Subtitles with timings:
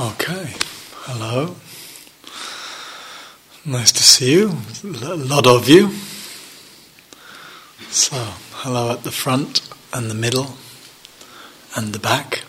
[0.00, 0.54] Okay,
[1.06, 1.56] hello.
[3.64, 4.52] Nice to see you,
[4.84, 5.90] a lot of you.
[7.90, 8.14] So,
[8.62, 10.54] hello at the front and the middle
[11.74, 12.44] and the back.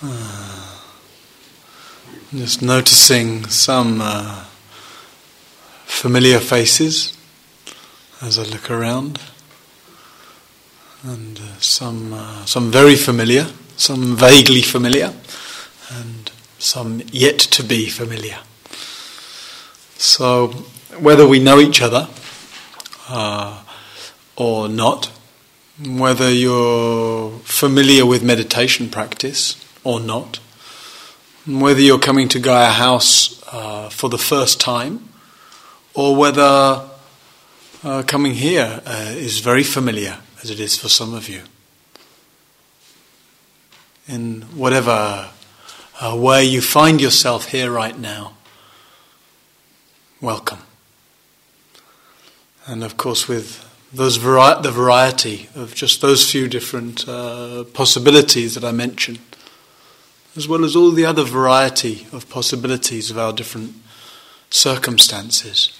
[0.00, 0.78] Uh,
[2.30, 4.44] just noticing some uh,
[5.86, 7.18] familiar faces
[8.20, 9.18] as I look around
[11.02, 15.12] and uh, some uh, some very familiar, some vaguely familiar,
[15.90, 18.38] and some yet to be familiar.
[19.96, 20.48] So,
[20.98, 22.08] whether we know each other
[23.08, 23.62] uh,
[24.36, 25.10] or not,
[25.84, 30.38] whether you're familiar with meditation practice or not,
[31.46, 35.08] whether you're coming to Gaia House uh, for the first time,
[35.94, 36.88] or whether
[37.84, 41.42] uh, coming here uh, is very familiar as it is for some of you.
[44.08, 45.30] In whatever
[46.00, 48.34] uh, way you find yourself here right now,
[50.20, 50.58] welcome.
[52.66, 58.54] And of course, with those vari- the variety of just those few different uh, possibilities
[58.54, 59.20] that I mentioned,
[60.36, 63.74] as well as all the other variety of possibilities of our different
[64.50, 65.78] circumstances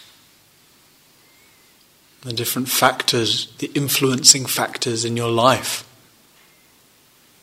[2.23, 5.89] the different factors, the influencing factors in your life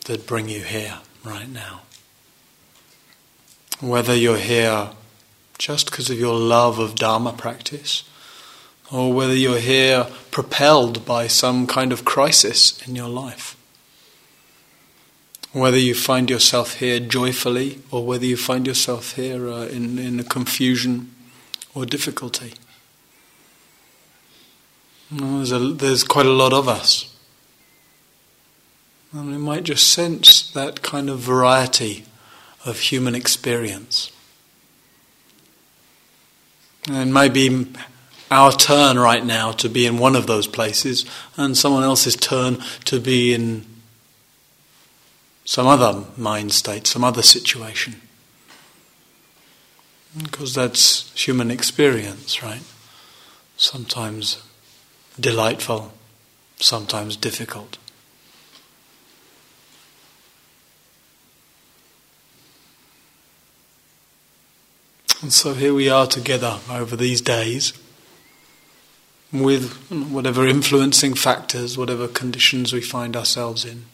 [0.05, 1.81] that bring you here right now.
[3.81, 4.89] Whether you're here
[5.57, 8.03] just because of your love of Dharma practice,
[8.91, 13.55] or whether you're here propelled by some kind of crisis in your life.
[15.51, 20.19] Whether you find yourself here joyfully, or whether you find yourself here uh, in, in
[20.19, 21.13] a confusion
[21.75, 22.53] or difficulty.
[25.11, 27.15] There's, a, there's quite a lot of us.
[29.11, 32.05] And we might just sense that kind of variety
[32.65, 34.11] of human experience.
[36.87, 37.67] And it may be
[38.29, 41.05] our turn right now to be in one of those places,
[41.35, 43.65] and someone else's turn to be in
[45.43, 47.95] some other mind state, some other situation.
[50.21, 52.61] Because that's human experience, right?
[53.57, 54.43] Sometimes
[55.19, 55.93] delightful,
[56.57, 57.77] sometimes difficult.
[65.21, 67.73] And so here we are together over these days
[69.33, 73.85] with whatever influencing factors, whatever conditions we find ourselves in.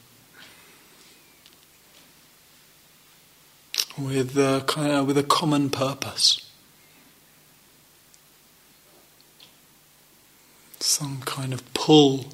[3.98, 6.45] With uh, a, of, with a common purpose.
[10.84, 12.26] Some kind of pull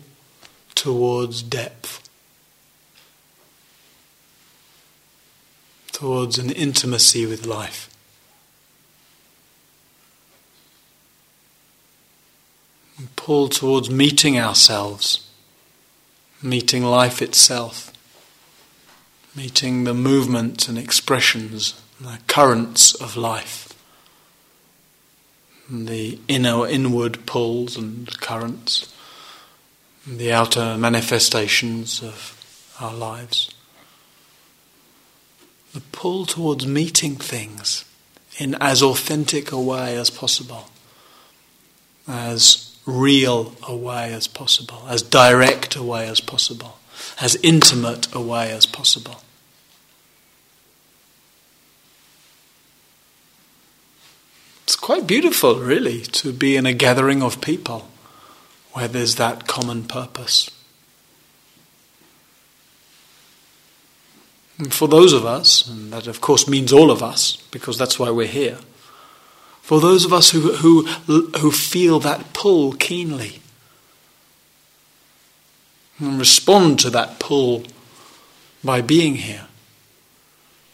[0.75, 2.09] towards depth,
[5.91, 7.87] towards an intimacy with life.
[13.15, 15.27] Pull towards meeting ourselves,
[16.41, 17.91] meeting life itself,
[19.35, 23.70] meeting the movements and expressions, the currents of life
[25.71, 28.93] the inner inward pulls and currents,
[30.05, 32.37] the outer manifestations of
[32.79, 33.51] our lives.
[35.73, 37.85] The pull towards meeting things
[38.37, 40.69] in as authentic a way as possible,
[42.05, 46.79] as real a way as possible, as direct a way as possible,
[47.21, 49.21] as intimate a way as possible.
[54.71, 57.89] It's quite beautiful, really, to be in a gathering of people
[58.71, 60.49] where there's that common purpose.
[64.57, 67.99] And for those of us, and that of course means all of us, because that's
[67.99, 68.59] why we're here,
[69.61, 73.41] for those of us who, who, who feel that pull keenly
[75.99, 77.63] and respond to that pull
[78.63, 79.47] by being here,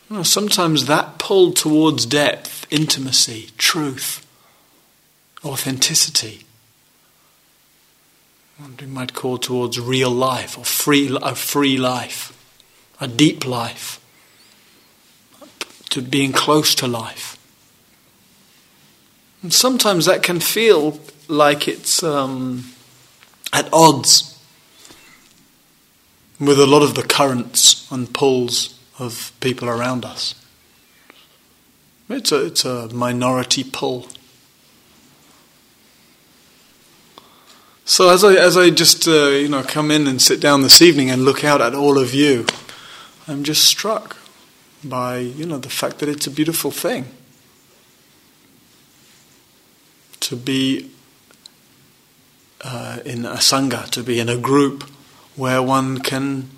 [0.08, 4.26] you know, sometimes that pull towards depth intimacy, truth,
[5.44, 6.46] authenticity.
[8.58, 12.32] What we might call towards real life or free, a free life,
[13.02, 14.00] a deep life,
[15.90, 17.38] to being close to life.
[19.44, 20.98] And sometimes that can feel
[21.28, 22.72] like it's um,
[23.52, 24.42] at odds
[26.40, 30.37] with a lot of the currents and pulls of people around us.
[32.10, 34.08] It's a, it's a minority pull.
[37.84, 40.82] So as I as I just uh, you know come in and sit down this
[40.82, 42.46] evening and look out at all of you,
[43.28, 44.18] I'm just struck
[44.84, 47.06] by you know the fact that it's a beautiful thing
[50.20, 50.92] to be
[52.62, 54.84] uh, in a sangha, to be in a group
[55.36, 56.50] where one can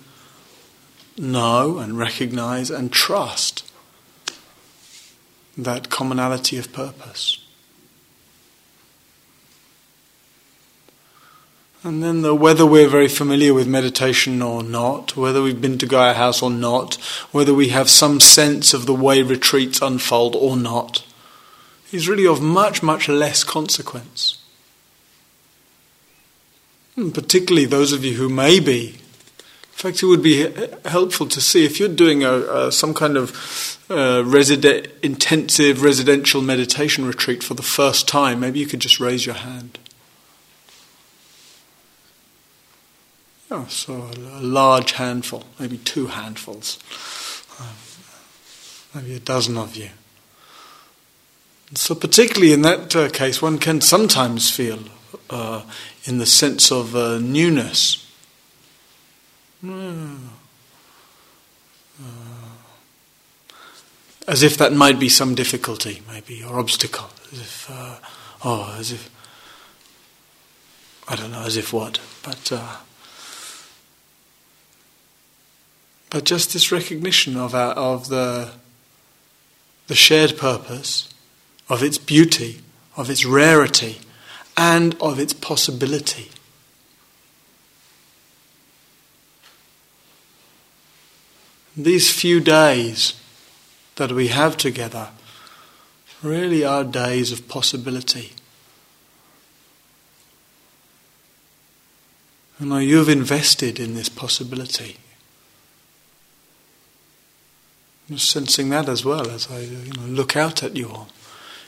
[1.16, 3.69] know and recognize and trust
[5.64, 7.44] that commonality of purpose.
[11.82, 15.86] And then the, whether we're very familiar with meditation or not, whether we've been to
[15.86, 16.96] Gaia House or not,
[17.32, 21.06] whether we have some sense of the way retreats unfold or not,
[21.90, 24.36] is really of much, much less consequence.
[26.96, 28.99] And particularly those of you who may be.
[29.80, 30.46] In fact, it would be
[30.84, 37.06] helpful to see if you're doing a, some kind of uh, resident, intensive residential meditation
[37.06, 39.78] retreat for the first time, maybe you could just raise your hand.
[43.50, 46.78] Oh, so a large handful, maybe two handfuls,
[47.58, 47.72] uh,
[48.94, 49.88] maybe a dozen of you.
[51.72, 54.80] So, particularly in that uh, case, one can sometimes feel,
[55.30, 55.62] uh,
[56.04, 58.09] in the sense of uh, newness,
[59.60, 60.16] Hmm.
[64.26, 67.96] as if that might be some difficulty, maybe, or obstacle, as if, uh,
[68.44, 69.10] oh, as if,
[71.08, 72.52] I don't know, as if what, but.
[72.52, 72.76] Uh,
[76.10, 78.50] but just this recognition of, our, of the,
[79.86, 81.12] the shared purpose,
[81.68, 82.60] of its beauty,
[82.96, 83.98] of its rarity,
[84.56, 86.28] and of its possibility.
[91.76, 93.14] These few days
[93.96, 95.10] that we have together
[96.22, 98.32] really are days of possibility.
[102.58, 104.98] And you've invested in this possibility.
[108.10, 111.08] I'm sensing that as well as I you know, look out at you all.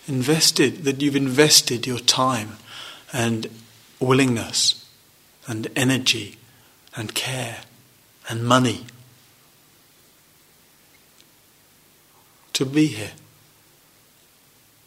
[0.09, 2.57] Invested, that you've invested your time
[3.13, 3.47] and
[4.01, 4.85] willingness
[5.47, 6.37] and energy
[6.97, 7.61] and care
[8.29, 8.87] and money
[12.55, 13.13] to be here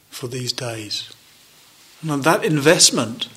[0.09, 1.13] for these days.
[2.01, 3.27] Now, that investment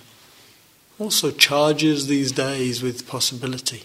[0.99, 3.83] also charges these days with possibility.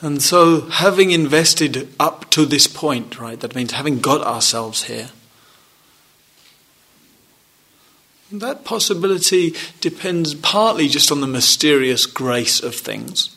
[0.00, 5.10] And so, having invested up to this point, right, that means having got ourselves here,
[8.32, 13.36] that possibility depends partly just on the mysterious grace of things,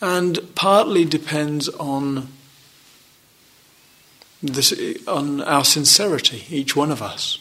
[0.00, 2.28] and partly depends on
[4.42, 4.72] this,
[5.06, 7.38] on our sincerity, each one of us.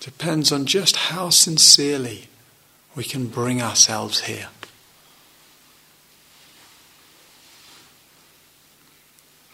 [0.00, 2.28] depends on just how sincerely
[2.94, 4.48] we can bring ourselves here.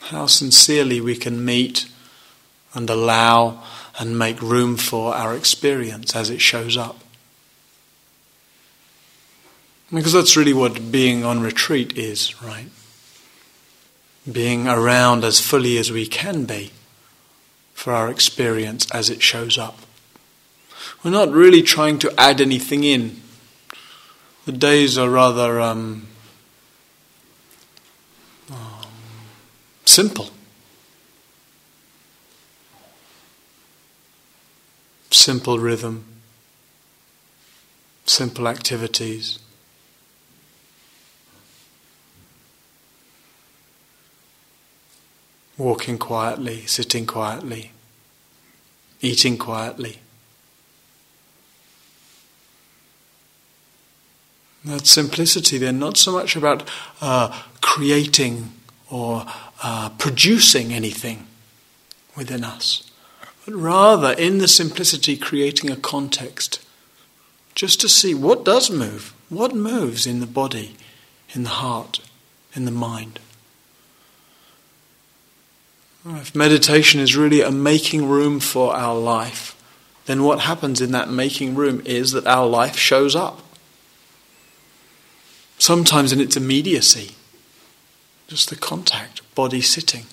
[0.00, 1.86] How sincerely we can meet
[2.74, 3.62] and allow
[3.98, 7.03] and make room for our experience as it shows up.
[9.94, 12.66] Because that's really what being on retreat is, right?
[14.30, 16.72] Being around as fully as we can be
[17.74, 19.78] for our experience as it shows up.
[21.04, 23.20] We're not really trying to add anything in.
[24.46, 26.08] The days are rather um,
[28.50, 28.88] um,
[29.84, 30.30] simple.
[35.10, 36.04] Simple rhythm,
[38.06, 39.38] simple activities.
[45.56, 47.70] Walking quietly, sitting quietly,
[49.00, 49.98] eating quietly.
[54.64, 56.68] That simplicity, they're not so much about
[57.00, 58.52] uh, creating
[58.90, 59.26] or
[59.62, 61.26] uh, producing anything
[62.16, 62.90] within us,
[63.44, 66.64] but rather in the simplicity creating a context
[67.54, 70.76] just to see what does move, what moves in the body,
[71.34, 72.00] in the heart,
[72.54, 73.20] in the mind.
[76.06, 79.56] If meditation is really a making room for our life,
[80.04, 83.40] then what happens in that making room is that our life shows up
[85.56, 87.14] sometimes in its immediacy,
[88.26, 90.04] just the contact, body sitting,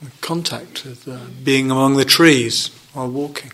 [0.00, 3.52] the contact with uh, being among the trees while walking.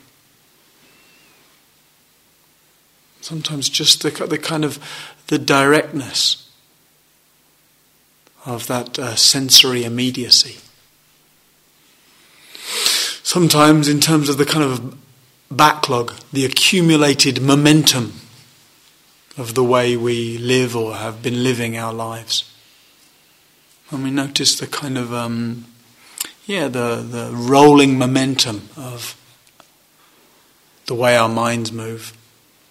[3.22, 4.78] Sometimes just the, the kind of
[5.28, 6.43] the directness
[8.44, 10.58] of that uh, sensory immediacy.
[13.22, 14.96] Sometimes, in terms of the kind of
[15.50, 18.12] backlog, the accumulated momentum
[19.36, 22.50] of the way we live or have been living our lives.
[23.90, 25.66] And we notice the kind of, um,
[26.46, 29.16] yeah, the, the rolling momentum of
[30.86, 32.16] the way our minds move,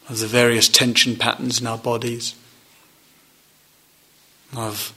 [0.07, 2.35] of the various tension patterns in our bodies,
[4.55, 4.93] of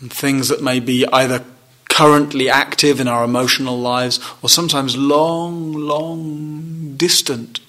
[0.00, 1.44] things that may be either
[1.88, 7.60] currently active in our emotional lives or sometimes long, long distant,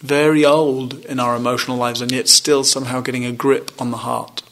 [0.00, 3.98] very old in our emotional lives, and yet still somehow getting a grip on the
[3.98, 4.42] heart.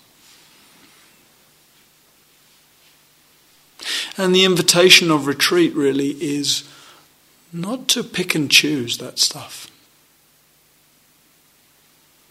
[4.16, 6.68] And the invitation of retreat really is
[7.52, 9.68] not to pick and choose that stuff.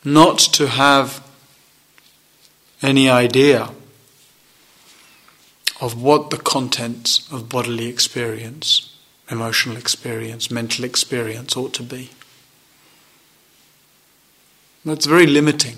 [0.05, 1.21] Not to have
[2.81, 3.69] any idea
[5.83, 8.97] of what the contents of bodily experience,
[9.29, 12.09] emotional experience, mental experience ought to be.
[14.85, 15.75] That's very limiting.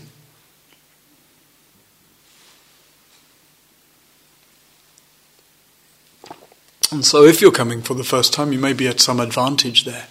[6.92, 9.86] And so, if you're coming for the first time, you may be at some advantage
[9.86, 10.06] there.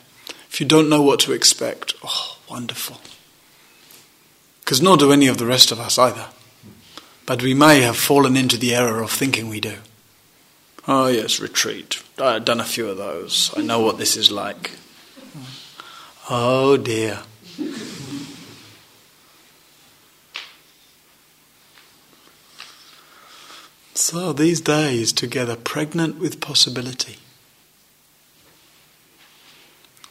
[0.50, 3.00] If you don't know what to expect, oh, wonderful.
[4.58, 6.26] Because nor do any of the rest of us either.
[7.26, 9.76] But we may have fallen into the error of thinking we do.
[10.87, 12.02] Oh, yes, retreat.
[12.19, 13.50] I've done a few of those.
[13.57, 14.73] I know what this is like.
[16.28, 17.21] Oh, dear.
[23.95, 27.16] So, these days together, pregnant with possibility.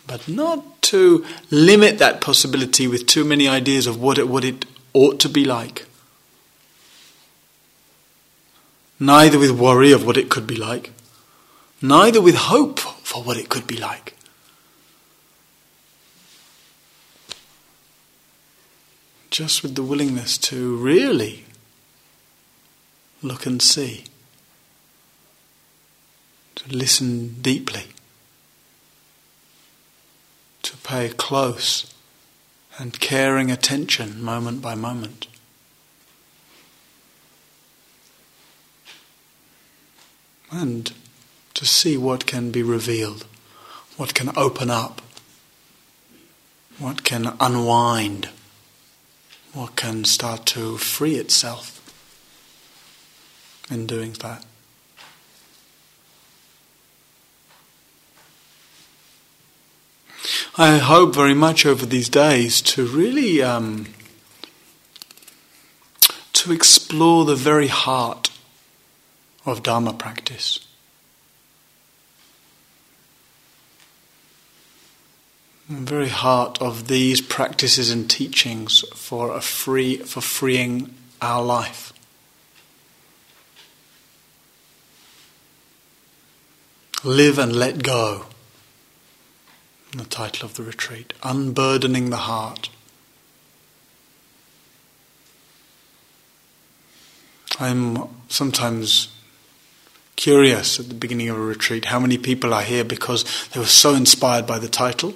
[0.08, 4.65] But not to limit that possibility with too many ideas of what it, what it
[4.93, 5.86] ought to be like.
[9.00, 10.91] Neither with worry of what it could be like,
[11.81, 14.15] neither with hope for what it could be like.
[19.29, 21.43] Just with the willingness to really
[23.21, 24.05] look and see,
[26.55, 27.85] to listen deeply,
[30.62, 31.93] to pay close
[32.77, 35.27] and caring attention moment by moment.
[40.55, 40.91] And
[41.55, 43.25] to see what can be revealed,
[43.98, 45.01] what can open up,
[46.77, 48.29] what can unwind,
[49.51, 51.79] what can start to free itself
[53.72, 54.45] in doing that.
[60.55, 63.88] I hope very much over these days to really um,
[66.33, 68.29] to explore the very heart
[69.45, 70.59] of Dharma practice.
[75.69, 81.93] The very heart of these practices and teachings for a free for freeing our life.
[87.03, 88.25] Live and let go.
[89.91, 92.69] The title of the retreat Unburdening the Heart.
[97.59, 99.09] I'm sometimes
[100.15, 103.65] curious at the beginning of a retreat how many people are here because they were
[103.65, 105.13] so inspired by the title,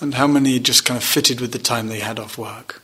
[0.00, 2.82] and how many just kind of fitted with the time they had off work.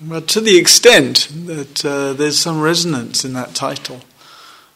[0.00, 4.00] But to the extent that uh, there's some resonance in that title,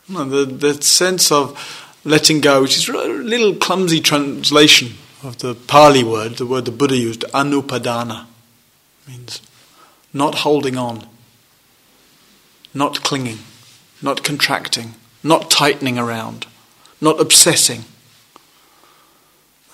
[0.08, 1.56] the, the sense of
[2.04, 6.72] letting go, which is a little clumsy translation of the Pali word, the word the
[6.72, 8.26] Buddha used, anupadana,
[9.06, 9.40] means
[10.12, 11.06] not holding on,
[12.74, 13.38] not clinging,
[14.02, 16.46] not contracting, not tightening around,
[17.00, 17.84] not obsessing.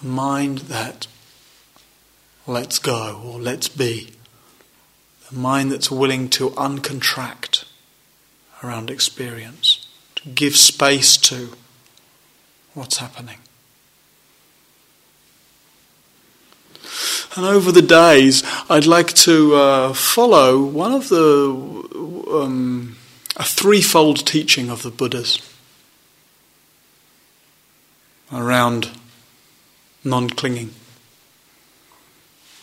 [0.02, 1.06] A mind that
[2.46, 4.12] lets go or lets be.
[5.30, 7.64] A mind that's willing to uncontract
[8.62, 11.50] around experience to give space to
[12.74, 13.38] what's happening.
[17.36, 21.50] And over the days, I'd like to uh, follow one of the
[22.32, 22.97] um,
[23.38, 25.40] a threefold teaching of the Buddhas
[28.32, 28.90] around
[30.04, 30.70] non-clinging.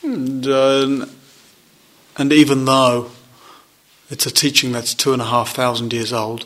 [0.03, 1.05] And, uh,
[2.17, 3.11] and even though
[4.09, 6.45] it's a teaching that's two and a half thousand years old,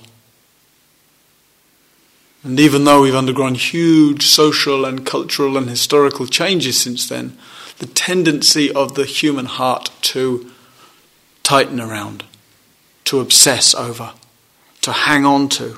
[2.43, 7.37] and even though we've undergone huge social and cultural and historical changes since then,
[7.79, 10.49] the tendency of the human heart to
[11.43, 12.23] tighten around,
[13.03, 14.13] to obsess over,
[14.89, 15.77] to hang on to,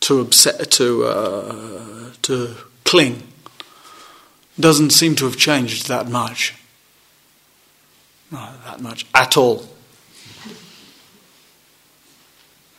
[0.00, 3.22] to upset, to uh, to cling,
[4.58, 6.54] doesn't seem to have changed that much.
[8.30, 9.68] Not that much at all.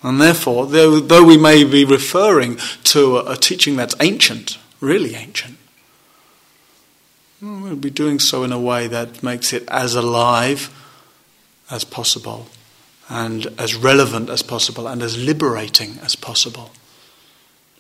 [0.02, 5.16] And therefore, though, though we may be referring to a, a teaching that's ancient, really
[5.16, 5.58] ancient,
[7.40, 10.70] we'll be doing so in a way that makes it as alive
[11.70, 12.48] as possible,
[13.10, 16.72] and as relevant as possible, and as liberating as possible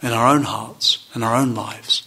[0.02, 2.04] in our own hearts, in our own lives.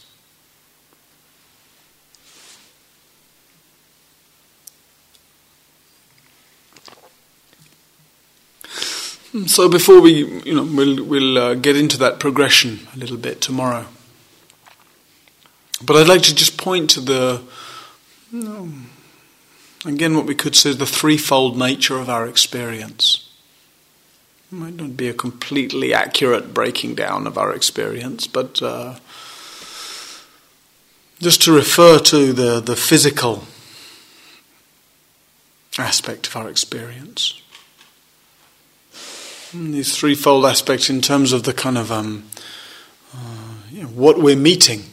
[9.46, 13.40] So before we, you know, we'll we'll uh, get into that progression a little bit
[13.40, 13.86] tomorrow.
[15.84, 17.42] But I'd like to just point to the,
[18.32, 18.68] you know,
[19.84, 23.28] again, what we could say is the threefold nature of our experience.
[24.50, 28.96] It might not be a completely accurate breaking down of our experience, but uh,
[31.20, 33.44] just to refer to the the physical
[35.78, 37.40] aspect of our experience.
[39.50, 42.24] Hmm, these threefold aspects in terms of the kind of um,
[43.14, 44.84] uh, you know, what we're meeting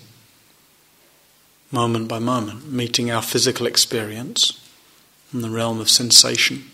[1.72, 4.65] moment by moment, meeting our physical experience
[5.42, 6.70] the realm of sensation,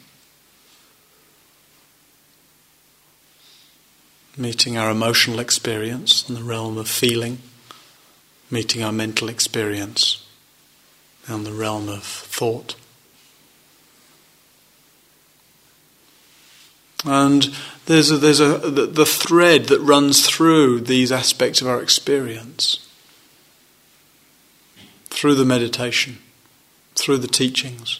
[4.37, 7.39] meeting our emotional experience in the realm of feeling,
[8.49, 10.25] meeting our mental experience
[11.27, 12.75] in the realm of thought.
[17.03, 17.49] And
[17.87, 22.87] there's a, there's a the, the thread that runs through these aspects of our experience,
[25.09, 26.19] through the meditation,
[26.93, 27.99] through the teachings,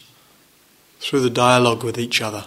[1.02, 2.44] through the dialogue with each other,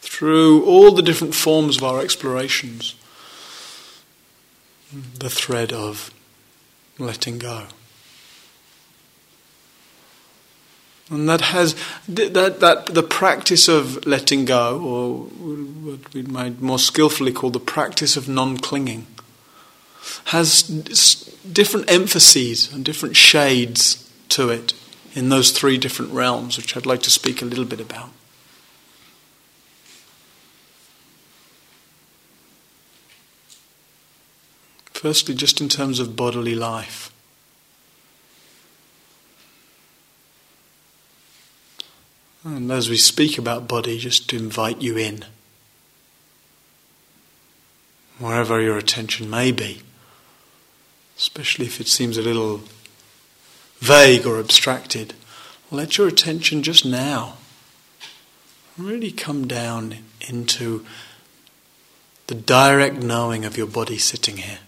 [0.00, 2.96] through all the different forms of our explorations,
[4.92, 6.10] the thread of
[6.98, 7.66] letting go.
[11.08, 11.76] And that has
[12.08, 17.60] that, that the practice of letting go, or what we might more skillfully call the
[17.60, 19.06] practice of non-clinging,
[20.26, 20.62] has
[21.52, 24.74] different emphases and different shades to it
[25.14, 28.10] in those three different realms, which I'd like to speak a little bit about.
[34.92, 37.10] Firstly, just in terms of bodily life.
[42.44, 45.24] And as we speak about body, just to invite you in,
[48.18, 49.82] wherever your attention may be,
[51.16, 52.62] especially if it seems a little
[53.80, 55.14] vague or abstracted,
[55.70, 57.36] let your attention just now
[58.78, 59.96] really come down
[60.28, 60.84] into
[62.26, 64.60] the direct knowing of your body sitting here.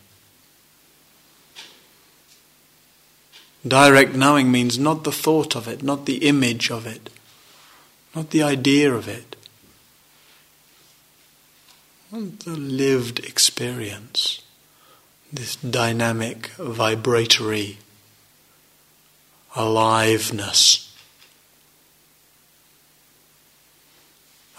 [3.67, 7.11] Direct knowing means not the thought of it, not the image of it,
[8.15, 9.37] not the idea of it,
[12.11, 14.43] not the lived experience,
[15.33, 17.79] this dynamic, vibratory
[19.55, 20.97] aliveness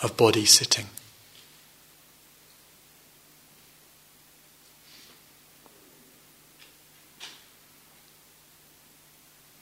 [0.01, 0.87] of body sitting.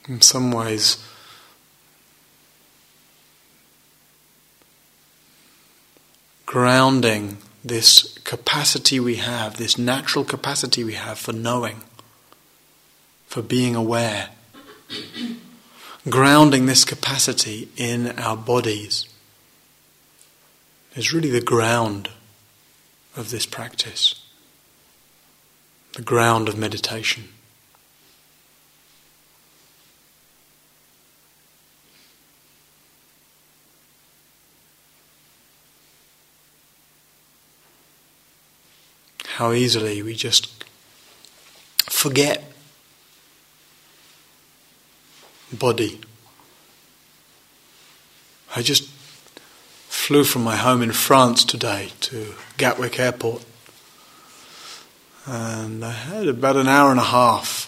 [0.07, 1.01] In some ways,
[6.45, 11.81] grounding this capacity we have, this natural capacity we have for knowing,
[13.27, 14.29] for being aware,
[16.09, 19.05] grounding this capacity in our bodies
[20.95, 22.09] is really the ground
[23.15, 24.25] of this practice,
[25.95, 27.29] the ground of meditation.
[39.35, 40.65] how easily we just
[41.89, 42.50] forget
[45.53, 45.99] body.
[48.55, 48.89] I just
[49.89, 53.45] flew from my home in France today to Gatwick Airport.
[55.25, 57.67] And I had about an hour and a half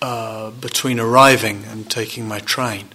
[0.00, 2.88] uh, between arriving and taking my train.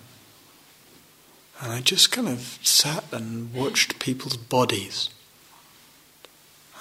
[1.61, 5.09] And I just kind of sat and watched people's bodies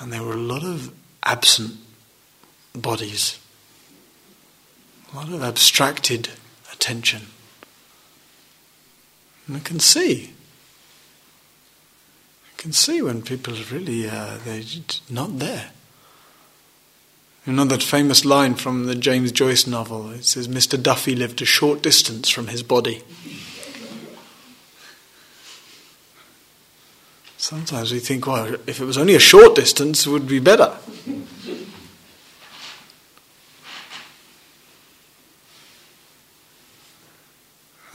[0.01, 1.77] and there were a lot of absent
[2.75, 3.39] bodies,
[5.13, 6.31] a lot of abstracted
[6.77, 7.23] attention.
[9.47, 10.33] And I can see,
[12.45, 14.63] I can see when people are really uh, they're
[15.11, 15.71] not there.
[17.47, 20.11] You know that famous line from the James Joyce novel?
[20.11, 20.83] It says, Mr.
[20.83, 23.03] Duffy lived a short distance from his body.
[27.37, 30.77] Sometimes we think, well, if it was only a short distance, it would be better.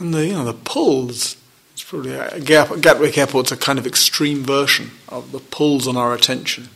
[0.02, 1.36] And the, you know, the pulls
[1.72, 5.96] it's probably uh, a Gatwick Airport's a kind of extreme version of the pulls on
[5.96, 6.70] our attention.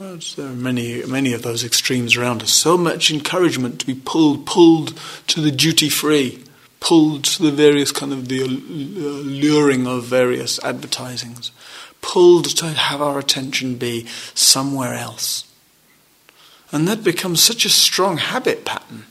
[0.00, 2.50] There are many, many of those extremes around us.
[2.50, 6.42] So much encouragement to be pulled, pulled to the duty free,
[6.80, 11.52] pulled to the various kind of the alluring uh, of various advertisings,
[12.00, 15.44] pulled to have our attention be somewhere else.
[16.72, 19.04] And that becomes such a strong habit pattern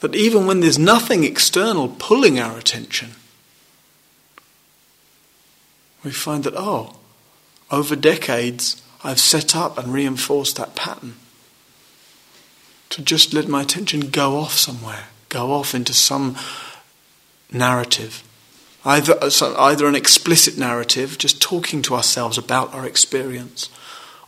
[0.00, 3.10] that even when there's nothing external pulling our attention,
[6.04, 6.96] we find that, oh,
[7.70, 11.16] over decades, I've set up and reinforced that pattern
[12.90, 16.36] to just let my attention go off somewhere, go off into some
[17.52, 18.22] narrative.
[18.84, 19.18] Either,
[19.58, 23.68] either an explicit narrative, just talking to ourselves about our experience,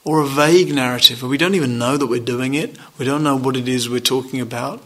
[0.04, 3.22] or a vague narrative where we don't even know that we're doing it, we don't
[3.22, 4.83] know what it is we're talking about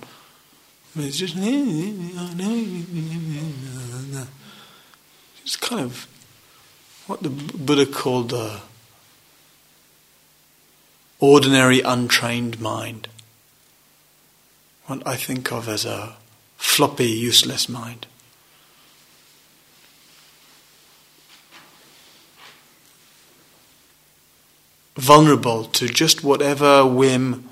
[0.96, 1.36] it's just
[5.42, 6.06] it's kind of
[7.06, 8.60] what the Buddha called the
[11.18, 13.08] ordinary untrained mind.
[14.86, 16.14] What I think of as a
[16.56, 18.06] floppy, useless mind.
[24.94, 27.48] Vulnerable to just whatever whim,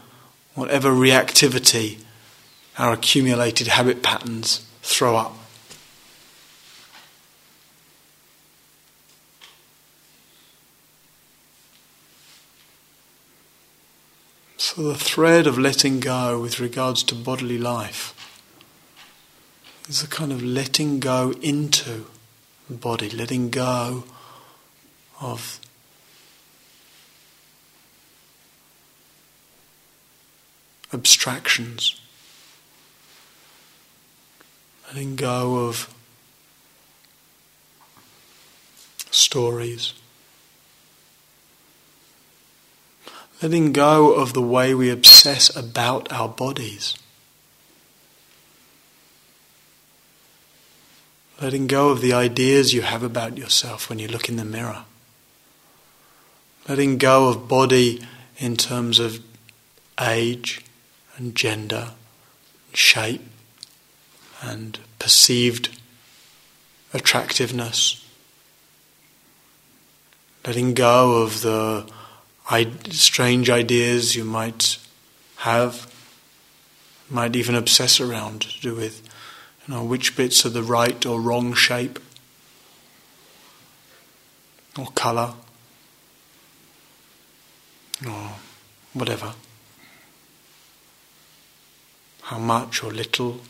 [0.55, 2.02] whatever reactivity
[2.79, 5.37] our accumulated habit patterns throw up.
[14.57, 18.15] So, the thread of letting go with regards to bodily life
[19.89, 22.07] is a kind of letting go into
[22.71, 24.05] the body, letting go
[25.21, 25.61] of
[30.93, 32.02] abstractions
[34.93, 35.89] letting go of
[39.11, 39.95] stories,
[43.41, 46.95] letting go of the way we obsess about our bodies.
[51.41, 54.85] Letting go of the ideas you have about yourself when you look in the mirror.
[56.69, 58.03] Letting go of body
[58.37, 59.21] in terms of
[59.99, 60.61] age
[61.17, 61.93] and gender,
[62.69, 63.23] and shape,
[64.43, 65.79] and perceived
[66.93, 68.05] attractiveness.
[70.47, 71.87] Letting go of the
[72.91, 74.79] strange ideas you might
[75.37, 75.91] have,
[77.09, 79.09] might even obsess around to do with
[79.67, 82.01] you know, which bits are the right or wrong shape
[84.77, 85.35] or colour
[88.07, 88.33] or
[88.93, 89.35] whatever.
[92.23, 93.41] How much or little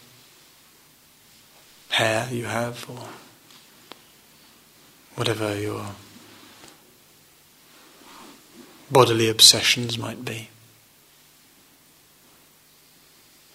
[1.92, 3.06] hair you have, or
[5.14, 5.88] whatever your
[8.90, 10.48] bodily obsessions might be.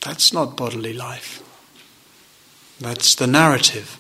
[0.02, 1.42] That's not bodily life.
[2.80, 4.00] That's the narrative.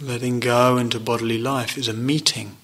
[0.00, 2.56] Letting go into bodily life is a meeting,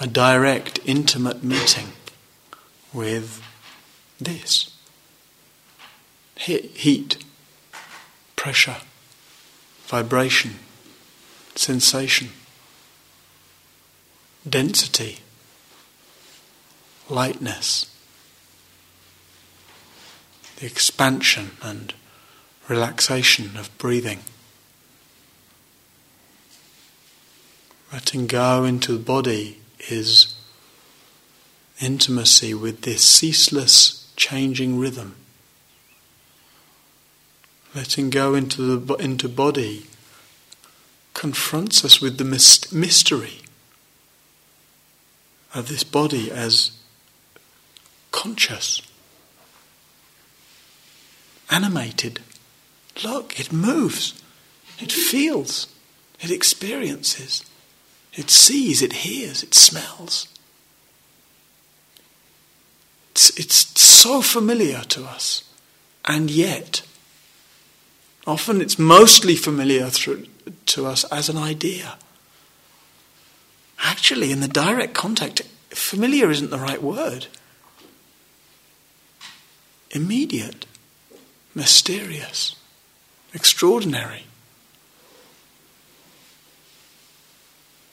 [0.00, 1.92] a direct, intimate meeting
[2.92, 3.40] with
[4.18, 4.69] this
[6.40, 7.18] heat,
[8.34, 8.78] pressure,
[9.86, 10.52] vibration,
[11.54, 12.30] sensation,
[14.48, 15.18] density,
[17.10, 17.86] lightness,
[20.56, 21.92] the expansion and
[22.68, 24.20] relaxation of breathing.
[27.92, 29.58] Letting go into the body
[29.90, 30.34] is
[31.80, 35.16] intimacy with this ceaseless changing rhythm
[37.74, 39.86] letting go into the into body
[41.14, 43.40] confronts us with the mystery
[45.54, 46.72] of this body as
[48.10, 48.82] conscious,
[51.50, 52.20] animated.
[53.04, 54.20] Look, it moves,
[54.78, 55.66] it feels,
[56.20, 57.44] it experiences,
[58.14, 60.28] it sees, it hears, it smells.
[63.12, 65.44] It's, it's so familiar to us,
[66.04, 66.82] and yet
[68.26, 70.26] Often it's mostly familiar through,
[70.66, 71.96] to us as an idea.
[73.82, 77.26] Actually, in the direct contact, familiar isn't the right word.
[79.90, 80.66] Immediate,
[81.54, 82.56] mysterious,
[83.34, 84.24] extraordinary,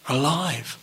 [0.08, 0.78] alive.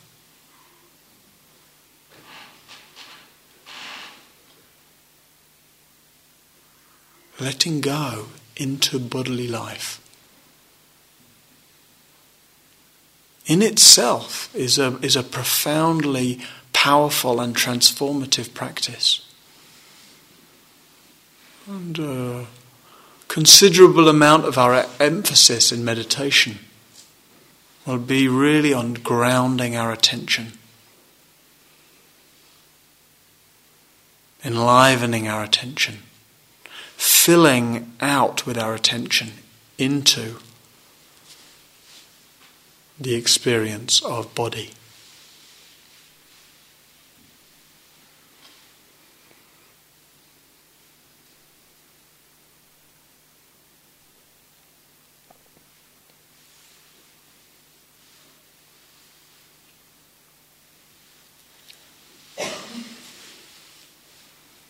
[7.40, 10.00] letting go into bodily life.
[13.46, 16.40] In itself is a, is a profoundly
[16.72, 19.26] powerful and transformative practice.
[21.66, 22.46] And a
[23.28, 26.58] considerable amount of our emphasis in meditation
[27.86, 30.52] will be really on grounding our attention,
[34.42, 35.98] enlivening our attention
[36.96, 39.32] filling out with our attention
[39.78, 40.36] into
[42.98, 44.70] the experience of body.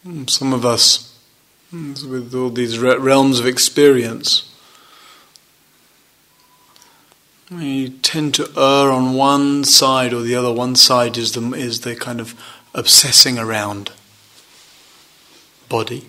[0.05, 1.13] Hmm, some of us
[1.75, 4.51] with all these realms of experience.
[7.51, 10.53] We tend to err on one side or the other.
[10.53, 12.41] One side is the, is the kind of
[12.75, 13.91] obsessing around
[15.69, 16.09] body,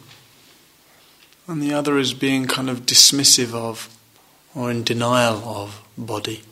[1.47, 3.89] and the other is being kind of dismissive of
[4.53, 6.43] or in denial of body.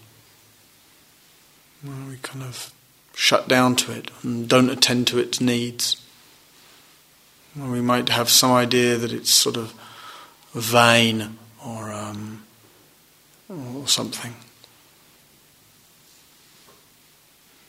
[1.84, 2.73] We kind of
[3.15, 6.02] shut down to it and don't attend to its needs.
[7.55, 9.73] We might have some idea that it's sort of
[10.53, 12.43] vain or, um,
[13.47, 14.33] or something.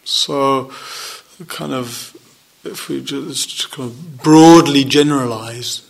[0.04, 0.70] So,
[1.48, 2.16] kind of,
[2.64, 5.82] if we just kind of broadly generalize,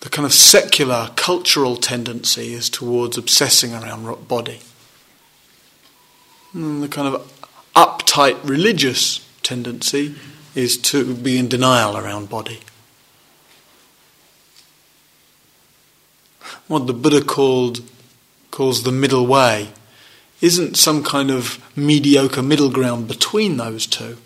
[0.00, 4.60] the kind of secular cultural tendency is towards obsessing around body.
[6.52, 7.32] And the kind of
[7.76, 10.14] uptight religious tendency
[10.54, 12.60] is to be in denial around body.
[16.66, 17.80] What the Buddha called
[18.50, 19.70] calls the middle way
[20.40, 24.18] isn't some kind of mediocre middle ground between those two.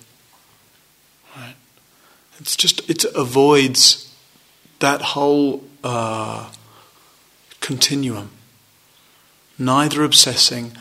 [1.36, 1.54] Right?
[2.38, 4.14] It's just it avoids
[4.78, 6.50] that whole uh,
[7.60, 8.30] continuum,
[9.58, 10.76] neither obsessing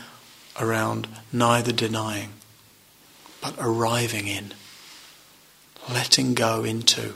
[0.60, 2.30] around, neither denying,
[3.40, 4.52] but arriving in
[5.92, 7.14] letting go into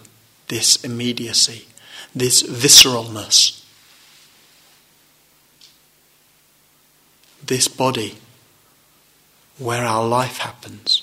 [0.49, 1.67] this immediacy,
[2.15, 3.65] this visceralness,
[7.45, 8.17] this body
[9.59, 11.03] where our life happens.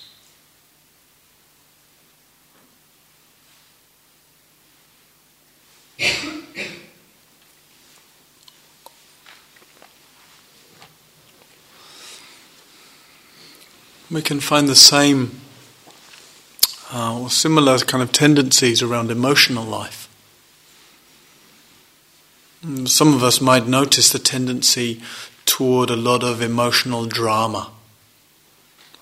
[14.12, 15.42] We can find the same
[16.94, 20.10] uh, or similar kind of tendencies around emotional life.
[22.66, 25.02] Mm, some of us might notice the tendency
[25.46, 27.72] toward a lot of emotional drama.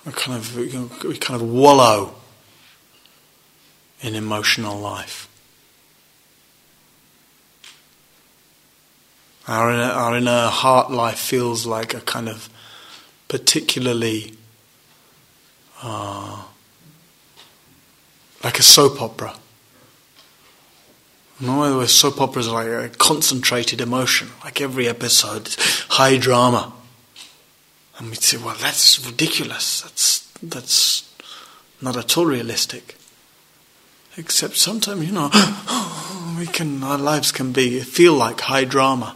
[0.05, 0.55] We kind of,
[1.03, 2.15] we kind of wallow
[4.01, 5.29] in emotional life.
[9.47, 12.49] Our inner, our inner heart life feels like a kind of
[13.27, 14.33] particularly
[15.81, 16.43] uh,
[18.43, 19.35] like a soap opera.
[21.39, 25.55] No, way, soap operas are like a concentrated emotion, like every episode,
[25.89, 26.73] high drama.
[27.97, 29.81] And we'd say, well, that's ridiculous.
[29.81, 31.11] That's, that's
[31.81, 32.97] not at all realistic.
[34.17, 35.29] Except sometimes, you know,
[36.37, 39.15] we can, our lives can be, feel like high drama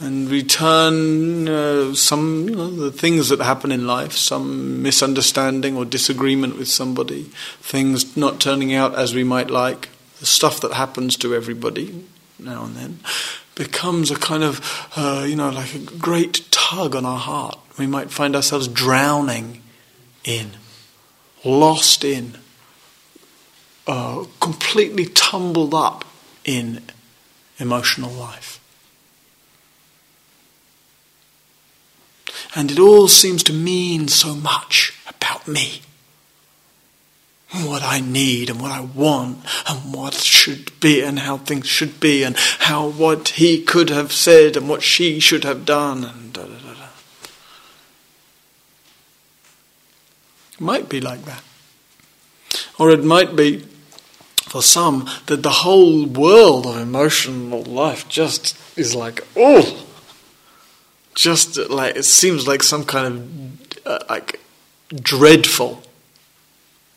[0.00, 5.84] and return uh, some you know, the things that happen in life, some misunderstanding or
[5.84, 7.30] disagreement with somebody,
[7.60, 9.88] things not turning out as we might like,
[10.20, 12.04] the stuff that happens to everybody
[12.38, 12.98] now and then,
[13.54, 14.60] becomes a kind of
[14.96, 17.58] uh, you know like a great tug on our heart.
[17.78, 19.62] We might find ourselves drowning
[20.24, 20.52] in,
[21.44, 22.38] lost in,
[23.86, 26.04] uh, completely tumbled up
[26.44, 26.82] in
[27.58, 28.60] emotional life.
[32.54, 35.82] And it all seems to mean so much about me.
[37.62, 39.38] what I need and what I want
[39.68, 44.12] and what should be and how things should be and how what he could have
[44.12, 46.88] said and what she should have done and da da da da.
[50.54, 51.42] It might be like that.
[52.78, 53.64] Or it might be
[54.54, 59.86] for some that the whole world of emotional life just is like, oh,
[61.14, 64.40] just like it seems like some kind of uh, like
[64.94, 65.82] dreadful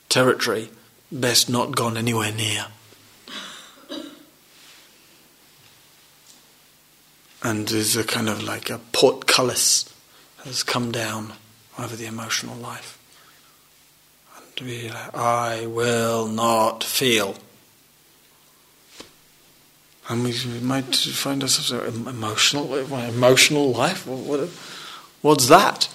[0.09, 0.69] territory
[1.11, 2.65] best not gone anywhere near.
[7.43, 9.93] And there's a kind of like a portcullis
[10.43, 11.33] has come down
[11.79, 12.97] over the emotional life.
[14.35, 17.35] And be like, I will not feel.
[20.09, 21.71] And we might find ourselves
[22.07, 24.07] emotional, emotional life.
[24.07, 24.49] What,
[25.21, 25.89] what's that?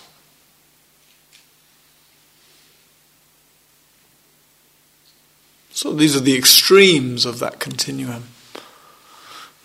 [5.71, 8.25] So these are the extremes of that continuum.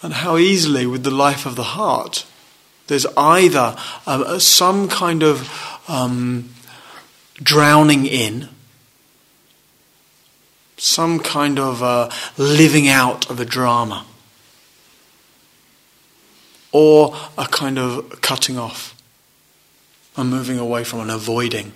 [0.01, 2.25] And how easily, with the life of the heart,
[2.87, 5.49] there's either uh, some kind of
[5.87, 6.49] um,
[7.35, 8.49] drowning in,
[10.77, 14.05] some kind of uh, living out of a drama,
[16.71, 18.93] or a kind of cutting off,
[20.15, 21.71] a moving away from, an avoiding.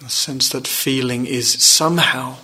[0.00, 2.36] The sense that feeling is somehow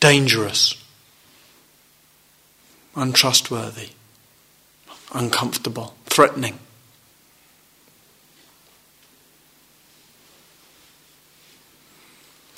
[0.00, 0.74] dangerous,
[2.94, 3.90] untrustworthy,
[5.12, 6.58] uncomfortable, threatening.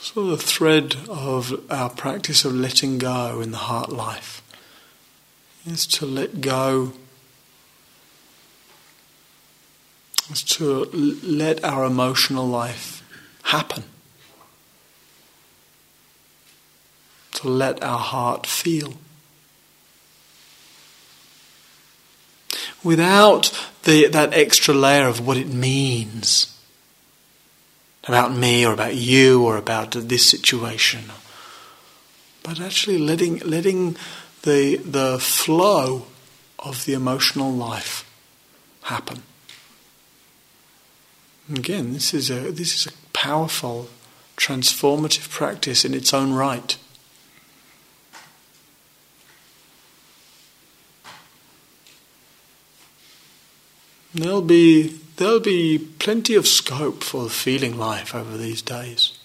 [0.00, 4.43] So, the thread of our practice of letting go in the heart life
[5.66, 6.92] is to let go
[10.30, 10.84] is to
[11.22, 13.02] let our emotional life
[13.44, 13.84] happen.
[17.32, 18.94] To let our heart feel.
[22.82, 23.50] Without
[23.84, 26.58] the, that extra layer of what it means
[28.06, 31.04] about me or about you or about this situation.
[32.42, 33.96] But actually letting, letting
[34.44, 36.06] the, the flow
[36.58, 38.08] of the emotional life
[38.82, 39.22] happen.
[41.52, 43.88] Again, this is a this is a powerful,
[44.36, 46.78] transformative practice in its own right.
[54.14, 59.18] There'll be there'll be plenty of scope for feeling life over these days.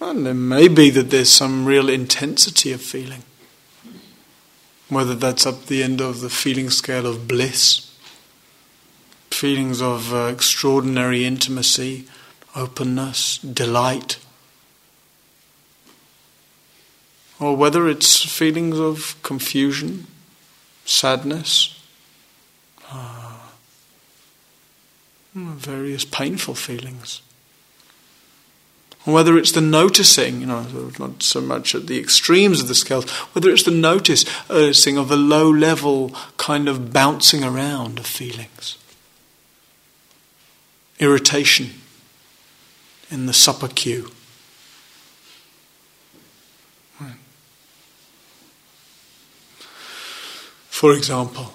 [0.00, 3.22] And it may be that there's some real intensity of feeling.
[4.88, 7.86] Whether that's up the end of the feeling scale of bliss
[9.36, 12.06] feelings of uh, extraordinary intimacy,
[12.54, 14.18] openness, delight,
[17.38, 20.06] or whether it's feelings of confusion,
[20.86, 21.78] sadness,
[22.90, 23.50] uh,
[25.34, 27.20] various painful feelings.
[29.06, 30.66] Whether it's the noticing, you know,
[30.98, 35.16] not so much at the extremes of the scales, whether it's the noticing of a
[35.16, 38.76] low level kind of bouncing around of feelings
[40.98, 41.70] irritation
[43.10, 44.10] in the supper queue.
[50.68, 51.54] For example,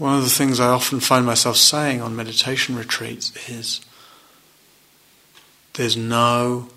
[0.00, 3.82] one of the things I often find myself saying on meditation retreats is
[5.74, 6.70] there's no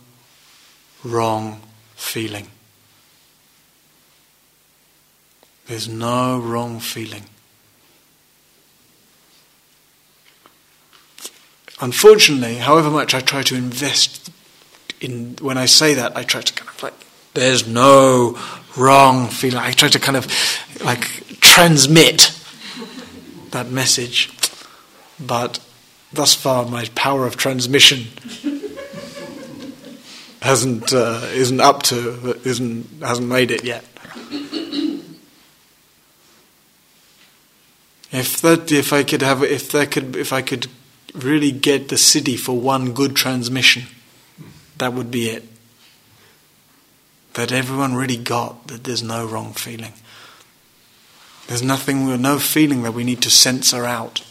[1.06, 1.62] wrong
[1.96, 2.48] feeling.
[5.68, 7.24] There's no wrong feeling.
[11.80, 14.32] Unfortunately, however much I try to invest
[15.00, 16.94] in, when I say that, I try to kind of like,
[17.34, 18.38] there's no
[18.76, 19.60] wrong feeling.
[19.60, 20.28] I try to kind of
[20.84, 22.38] like transmit
[23.54, 24.30] that message.
[25.20, 25.60] But
[26.12, 28.08] thus far, my power of transmission
[30.42, 33.86] hasn't uh, isn't up to isn't hasn't made it yet.
[38.12, 40.68] If that if I could have if there could if I could
[41.16, 43.84] really get the siddhi for one good transmission,
[44.78, 45.48] that would be it.
[47.34, 49.94] That everyone really got that there's no wrong feeling.
[51.48, 54.24] There's nothing, no feeling that we need to censor out.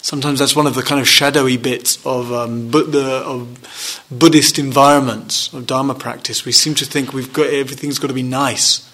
[0.00, 5.66] Sometimes that's one of the kind of shadowy bits of, um, of Buddhist environments of
[5.66, 6.44] Dharma practice.
[6.44, 8.88] We seem to think we've got everything's got to be nice.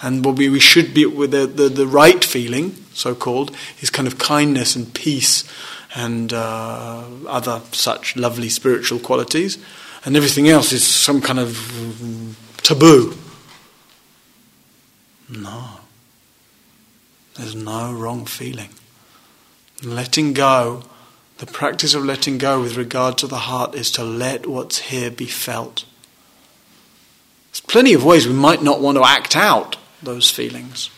[0.00, 3.90] And what we, we should be with the, the, the right feeling, so called, is
[3.90, 5.44] kind of kindness and peace
[5.94, 9.58] and uh, other such lovely spiritual qualities.
[10.04, 13.16] And everything else is some kind of taboo.
[15.28, 15.80] No.
[17.36, 18.70] There's no wrong feeling.
[19.82, 20.84] Letting go,
[21.38, 25.10] the practice of letting go with regard to the heart is to let what's here
[25.10, 25.84] be felt.
[27.50, 30.90] There's plenty of ways we might not want to act out those feelings,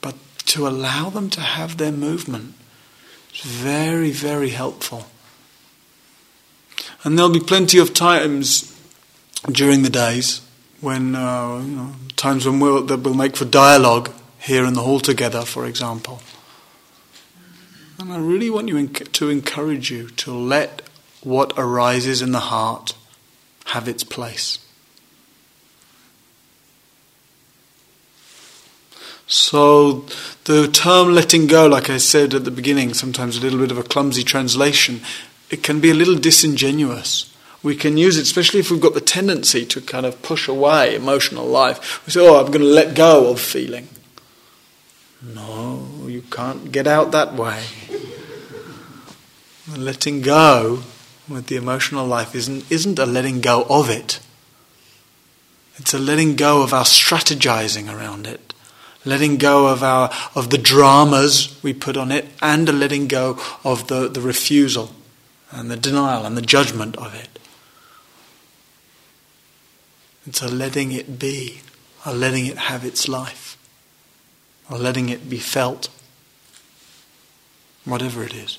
[0.00, 0.14] but
[0.46, 2.54] to allow them to have their movement
[3.34, 5.06] is very, very helpful.
[7.02, 8.76] And there'll be plenty of times
[9.50, 10.40] during the days
[10.80, 14.10] when uh, you know, times when we'll, that we'll make for dialogue
[14.40, 16.20] here in the hall together, for example.
[17.98, 20.82] And I really want you to encourage you to let
[21.22, 22.94] what arises in the heart
[23.66, 24.58] have its place.
[29.26, 30.06] So,
[30.44, 33.78] the term letting go, like I said at the beginning, sometimes a little bit of
[33.78, 35.02] a clumsy translation,
[35.50, 37.30] it can be a little disingenuous
[37.62, 40.94] we can use it, especially if we've got the tendency to kind of push away
[40.94, 42.04] emotional life.
[42.06, 43.88] We say, oh, I'm going to let go of feeling.
[45.22, 47.62] No, you can't get out that way.
[49.76, 50.82] letting go
[51.28, 54.18] with the emotional life isn't, isn't a letting go of it.
[55.76, 58.52] It's a letting go of our strategizing around it,
[59.06, 63.38] letting go of our of the dramas we put on it, and a letting go
[63.64, 64.94] of the, the refusal
[65.50, 67.38] and the denial and the judgment of it.
[70.26, 71.62] It's a letting it be,
[72.04, 73.49] a letting it have its life,
[74.70, 75.88] a letting it be felt,
[77.84, 78.58] whatever it is.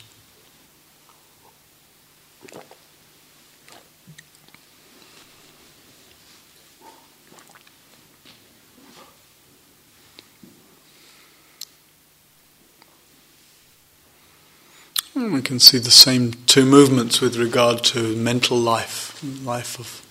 [15.30, 20.01] we can see the same two movements with regard to mental life, life of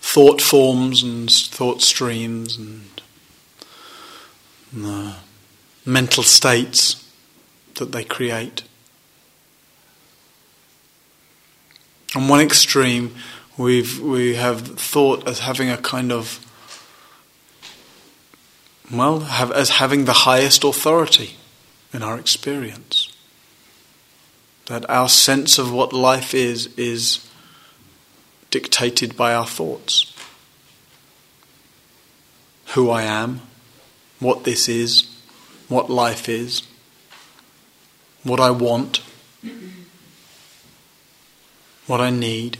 [0.00, 2.93] thought forms and thought streams and
[4.82, 5.14] the
[5.86, 7.08] mental states
[7.74, 8.62] that they create.
[12.14, 13.14] On one extreme,
[13.56, 16.40] we've, we have thought as having a kind of,
[18.92, 21.36] well, have, as having the highest authority
[21.92, 23.12] in our experience.
[24.66, 27.28] That our sense of what life is is
[28.50, 30.12] dictated by our thoughts.
[32.68, 33.42] Who I am,
[34.24, 35.06] what this is,
[35.68, 36.62] what life is,
[38.22, 39.02] what I want,
[41.86, 42.58] what I need,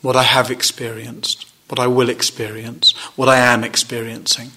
[0.00, 4.52] what I have experienced, what I will experience, what I am experiencing.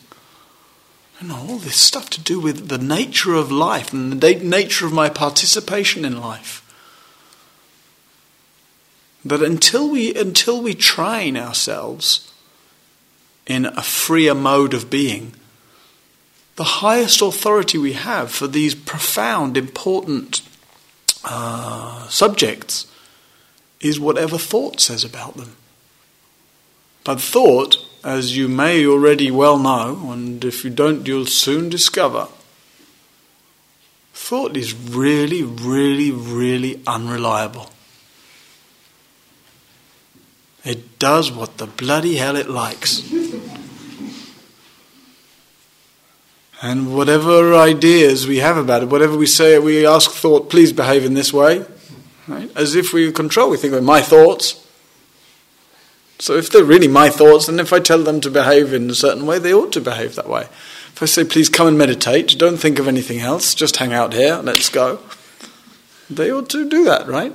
[1.20, 4.94] And all this stuff to do with the nature of life and the nature of
[4.94, 6.62] my participation in life.
[9.26, 12.34] That until we, until we train ourselves
[13.46, 15.34] in a freer mode of being,
[16.56, 20.42] the highest authority we have for these profound, important
[21.26, 22.88] uh, subjects
[23.80, 25.56] is whatever thought says about them.
[27.04, 32.28] But thought, as you may already well know, and if you don't, you'll soon discover,
[34.14, 37.72] thought is really, really, really unreliable.
[40.64, 43.02] It does what the bloody hell it likes.
[46.64, 51.04] And whatever ideas we have about it, whatever we say, we ask thought, please behave
[51.04, 51.66] in this way.
[52.26, 52.50] Right?
[52.56, 54.66] As if we control, we think they're my thoughts.
[56.20, 58.96] So if they're really my thoughts, then if I tell them to behave in a
[58.96, 60.44] certain way, they ought to behave that way.
[60.94, 64.14] If I say, please come and meditate, don't think of anything else, just hang out
[64.14, 65.00] here, let's go,
[66.10, 67.34] they ought to do that, right?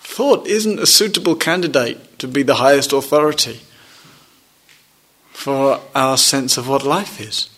[0.00, 3.60] thought isn't a suitable candidate to be the highest authority
[5.36, 7.50] for our sense of what life is.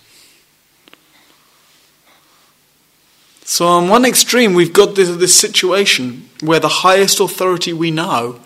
[3.45, 8.41] So, on one extreme, we've got this, this situation where the highest authority we know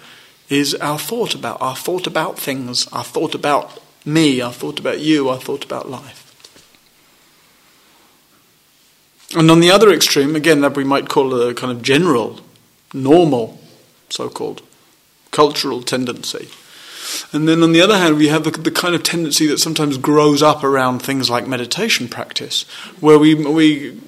[0.50, 5.00] is our thought about our thought about things, our thought about me, our thought about
[5.00, 6.20] you, our thought about life.
[9.34, 12.40] And on the other extreme, again, that we might call a kind of general,
[12.92, 13.58] normal
[14.10, 14.60] so called
[15.30, 16.50] cultural tendency.
[17.32, 19.98] And then on the other hand, we have the, the, kind of tendency that sometimes
[19.98, 22.62] grows up around things like meditation practice,
[23.00, 24.00] where we, we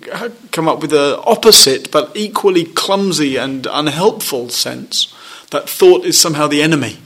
[0.50, 5.14] come up with an opposite but equally clumsy and unhelpful sense
[5.50, 6.98] that thought is somehow the enemy.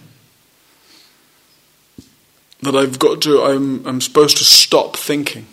[2.62, 5.46] That I've got to, I'm, I'm supposed to stop thinking.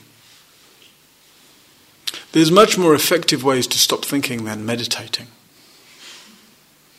[2.31, 5.27] There's much more effective ways to stop thinking than meditating.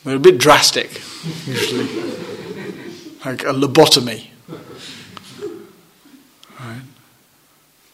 [0.05, 1.03] They're a bit drastic,
[1.47, 1.84] usually,
[3.24, 4.28] like a lobotomy.
[6.58, 6.82] Right?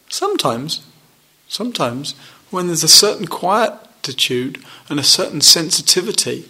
[0.09, 0.87] Sometimes,
[1.49, 2.15] sometimes,
[2.51, 6.49] when there's a certain quietude and a certain sensitivity,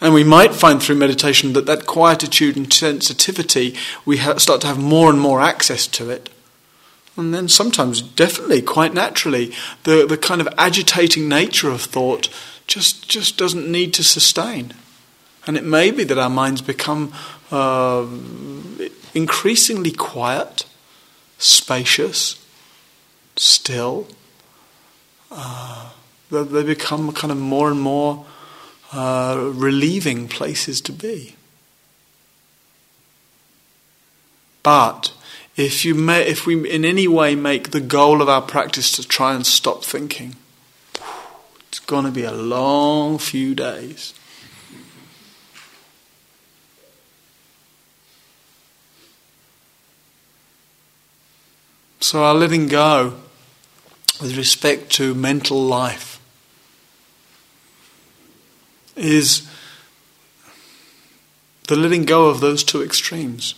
[0.00, 4.66] and we might find through meditation that that quietude and sensitivity, we ha- start to
[4.66, 6.28] have more and more access to it.
[7.16, 9.52] And then sometimes, definitely, quite naturally,
[9.84, 12.28] the, the kind of agitating nature of thought
[12.66, 14.72] just, just doesn't need to sustain.
[15.46, 17.12] And it may be that our minds become
[17.50, 18.06] uh,
[19.14, 20.66] increasingly quiet,
[21.38, 22.44] spacious,
[23.36, 24.06] still.
[25.30, 25.90] Uh,
[26.30, 28.24] they become kind of more and more
[28.92, 31.34] uh, relieving places to be.
[34.62, 35.12] But
[35.56, 39.06] if, you may, if we in any way make the goal of our practice to
[39.06, 40.36] try and stop thinking,
[41.68, 44.14] it's going to be a long few days.
[52.02, 53.14] So, our letting go
[54.20, 56.20] with respect to mental life
[58.96, 59.48] is
[61.68, 63.54] the letting go of those two extremes.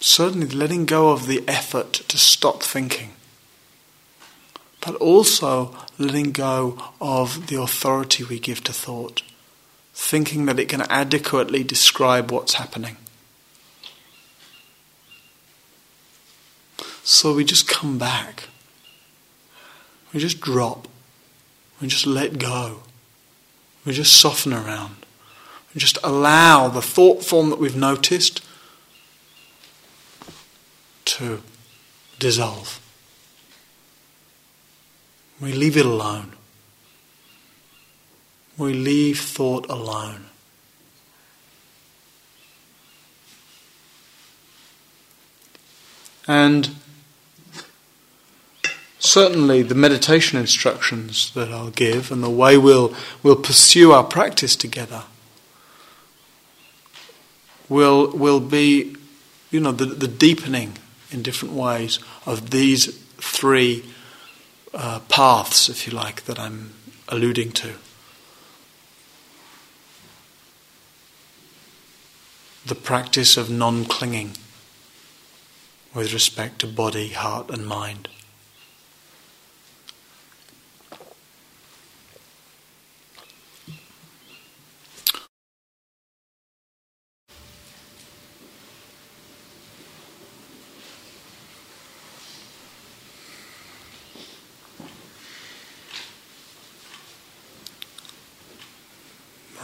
[0.00, 3.12] Certainly, the letting go of the effort to stop thinking,
[4.84, 9.22] but also letting go of the authority we give to thought,
[9.94, 12.96] thinking that it can adequately describe what's happening.
[17.10, 18.50] So we just come back.
[20.12, 20.86] We just drop.
[21.80, 22.82] We just let go.
[23.86, 25.06] We just soften around.
[25.74, 28.44] We just allow the thought form that we've noticed
[31.06, 31.40] to
[32.18, 32.78] dissolve.
[35.40, 36.34] We leave it alone.
[38.58, 40.26] We leave thought alone.
[46.26, 46.74] And
[48.98, 54.56] certainly the meditation instructions that I'll give and the way we'll, we'll pursue our practice
[54.56, 55.04] together
[57.68, 58.96] will, will be,
[59.50, 60.74] you know, the, the deepening
[61.10, 63.84] in different ways of these three
[64.74, 66.72] uh, paths, if you like, that I'm
[67.08, 67.74] alluding to.
[72.66, 74.32] The practice of non clinging
[75.94, 78.08] with respect to body, heart, and mind.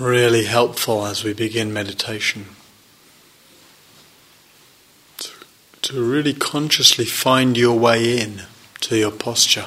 [0.04, 2.46] Really helpful as we begin meditation.
[5.82, 8.42] To, really consciously find your way in
[8.80, 9.66] to your posture.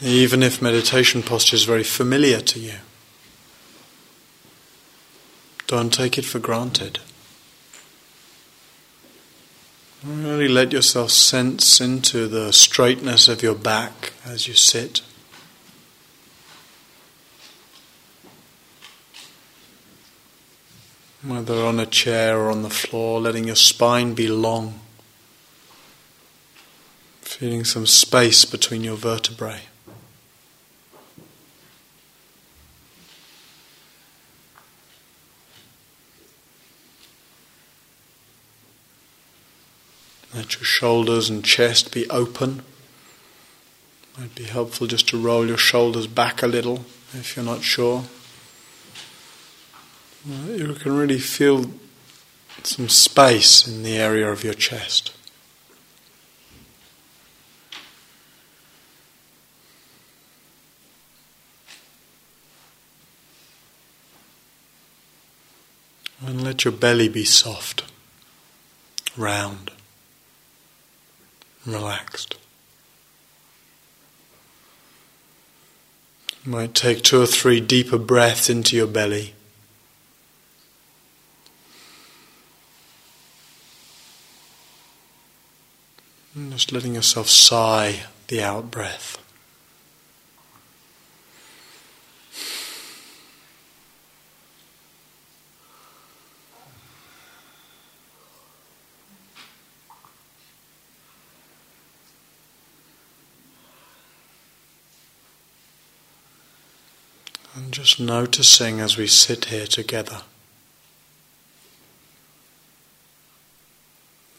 [0.00, 2.74] Even if meditation posture is very familiar to you,
[5.68, 6.98] don't take it for granted.
[10.04, 15.02] Really let yourself sense into the straightness of your back as you sit.
[21.24, 24.80] Whether on a chair or on the floor, letting your spine be long,
[27.20, 29.62] feeling some space between your vertebrae.
[40.34, 42.62] Let your shoulders and chest be open.
[44.14, 47.62] It might be helpful just to roll your shoulders back a little if you're not
[47.62, 48.04] sure.
[50.24, 51.66] You can really feel
[52.62, 55.12] some space in the area of your chest.
[66.24, 67.82] And let your belly be soft,
[69.16, 69.72] round,
[71.66, 72.36] relaxed.
[76.44, 79.34] You might take two or three deeper breaths into your belly.
[86.34, 89.18] And just letting yourself sigh the out breath.
[107.54, 110.22] And just noticing as we sit here together.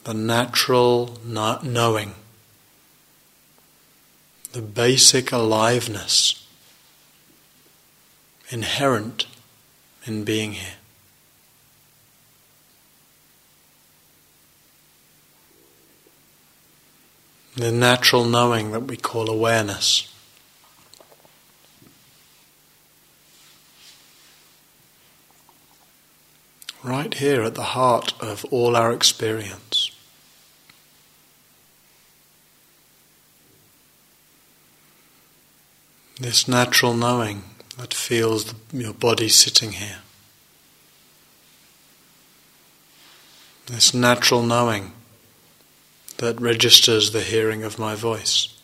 [0.03, 2.13] The natural not knowing,
[4.51, 6.45] the basic aliveness
[8.49, 9.25] inherent
[10.05, 10.75] in being here.
[17.55, 20.09] The natural knowing that we call awareness.
[26.83, 29.92] Right here at the heart of all our experience.
[36.23, 37.43] This natural knowing
[37.77, 39.97] that feels your body sitting here.
[43.65, 44.93] This natural knowing
[46.19, 48.57] that registers the hearing of my voice.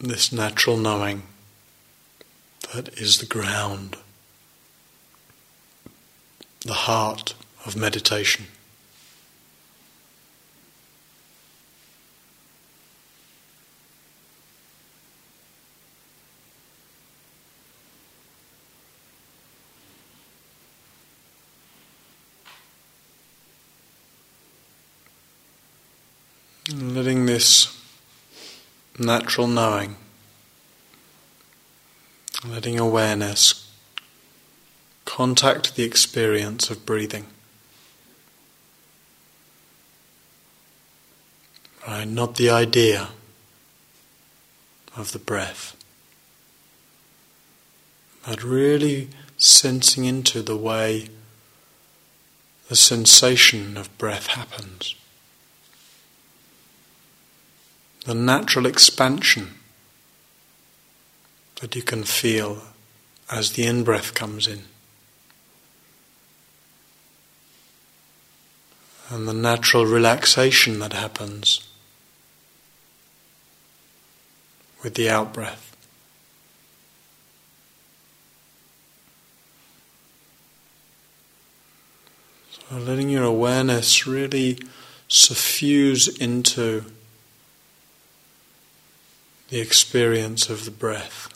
[0.00, 1.22] This natural knowing
[2.74, 3.98] that is the ground,
[6.62, 7.34] the heart
[7.64, 8.46] of meditation.
[27.04, 27.78] letting this
[28.98, 29.96] natural knowing,
[32.42, 33.70] letting awareness
[35.04, 37.26] contact the experience of breathing.
[41.86, 43.10] Right, not the idea
[44.96, 45.76] of the breath,
[48.26, 51.08] but really sensing into the way
[52.70, 54.94] the sensation of breath happens
[58.04, 59.54] the natural expansion
[61.60, 62.58] that you can feel
[63.30, 64.64] as the in breath comes in.
[69.08, 71.66] And the natural relaxation that happens
[74.82, 75.74] with the out breath.
[82.50, 84.58] So letting your awareness really
[85.08, 86.84] suffuse into
[89.50, 91.28] the experience of the breath.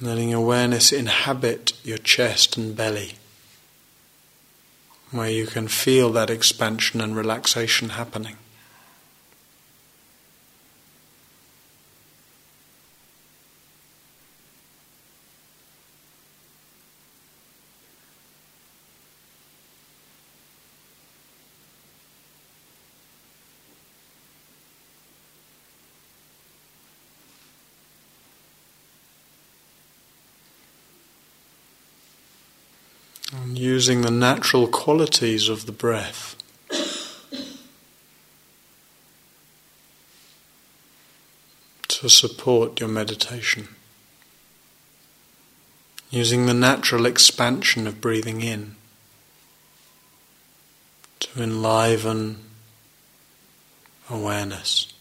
[0.00, 3.14] Letting awareness inhabit your chest and belly,
[5.10, 8.36] where you can feel that expansion and relaxation happening.
[33.34, 36.36] And using the natural qualities of the breath.
[41.88, 43.68] to support your meditation.
[46.10, 48.76] Using the natural expansion of breathing in
[51.18, 52.38] to enliven
[54.08, 54.91] awareness.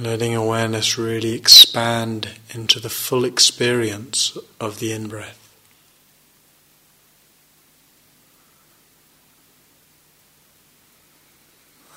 [0.00, 5.52] Letting awareness really expand into the full experience of the in breath.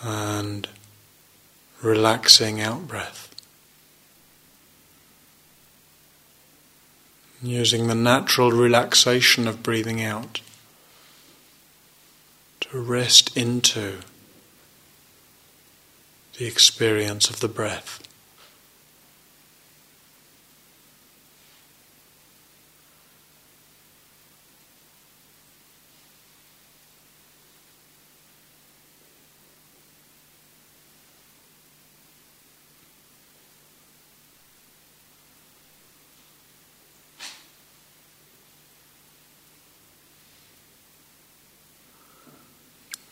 [0.01, 0.67] And
[1.83, 3.35] relaxing out breath.
[7.43, 10.41] Using the natural relaxation of breathing out
[12.61, 13.99] to rest into
[16.37, 17.99] the experience of the breath.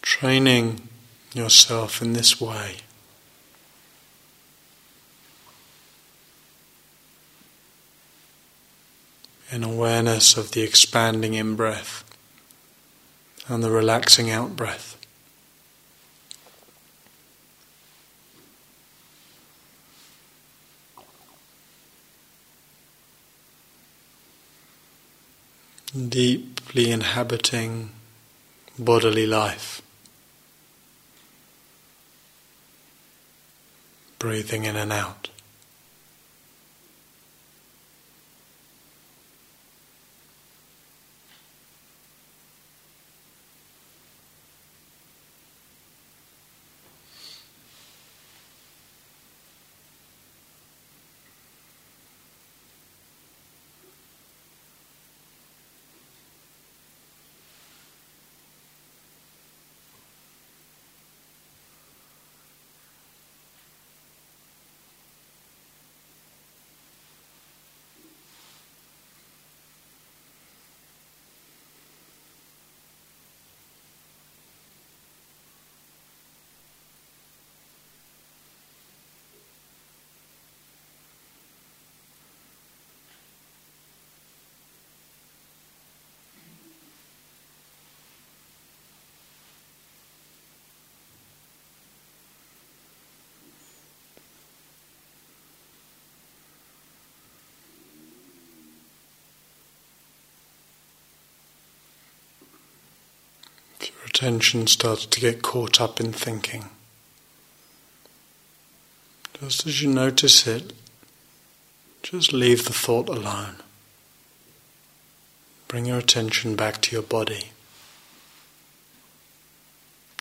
[0.01, 0.89] Training
[1.34, 2.78] yourself in this way.
[9.51, 9.63] in
[10.00, 12.06] awareness of the expanding in breath
[13.50, 14.95] and the relaxing out breath.
[25.93, 27.89] Deeply inhabiting
[28.78, 29.82] bodily life.
[34.18, 35.30] Breathing in and out.
[104.20, 106.65] Attention starts to get caught up in thinking.
[109.39, 110.74] Just as you notice it,
[112.03, 113.55] just leave the thought alone.
[115.70, 117.51] Bring your attention back to your body,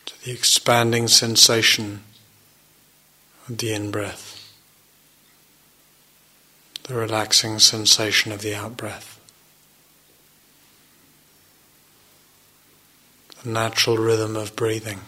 [0.05, 1.99] to the expanding sensation
[3.49, 4.53] of the in breath,
[6.83, 9.18] the relaxing sensation of the out breath.
[13.43, 14.99] The natural rhythm of breathing.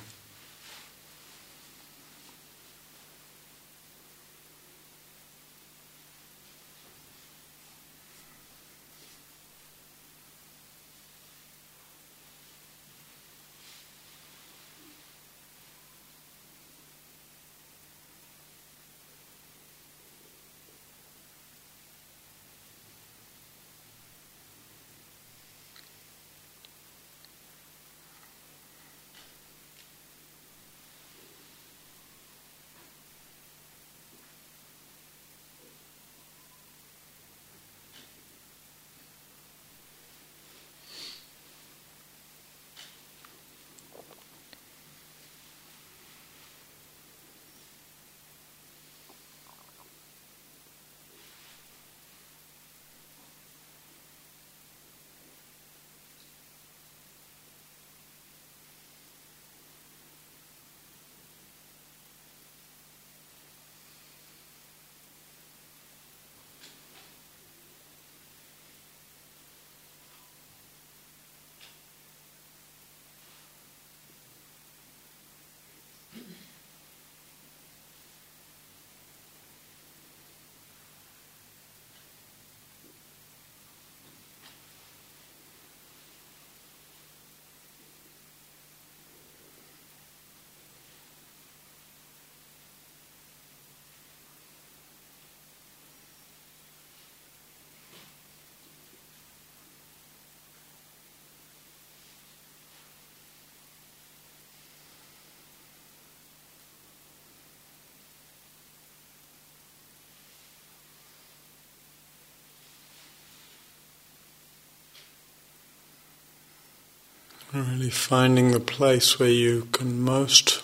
[117.54, 120.64] Really finding the place where you can most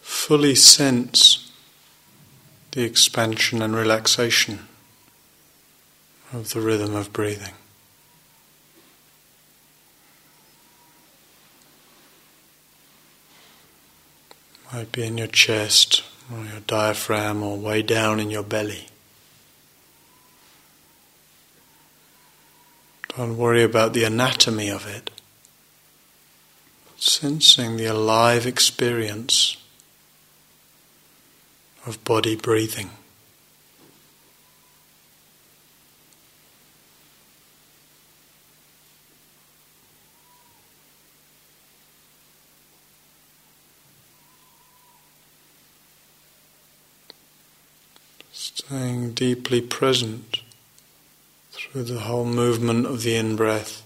[0.00, 1.52] fully sense
[2.72, 4.66] the expansion and relaxation
[6.32, 7.54] of the rhythm of breathing.
[14.72, 18.88] Might be in your chest or your diaphragm or way down in your belly.
[23.16, 25.12] Don't worry about the anatomy of it
[26.98, 29.56] sensing the alive experience
[31.86, 32.90] of body breathing.
[48.32, 50.40] Staying deeply present
[51.52, 53.85] through the whole movement of the in breath.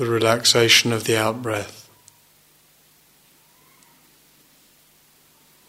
[0.00, 1.86] The relaxation of the out breath,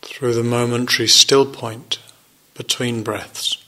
[0.01, 1.99] through the momentary still point
[2.53, 3.60] between breaths.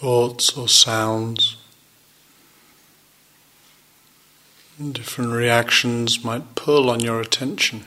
[0.00, 1.58] Thoughts or sounds.
[4.80, 7.84] Different reactions might pull on your attention.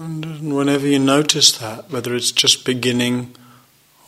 [0.00, 3.36] And whenever you notice that, whether it's just beginning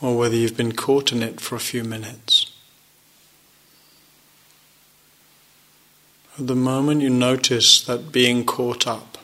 [0.01, 2.51] or whether you've been caught in it for a few minutes,
[6.37, 9.19] at the moment you notice that being caught up,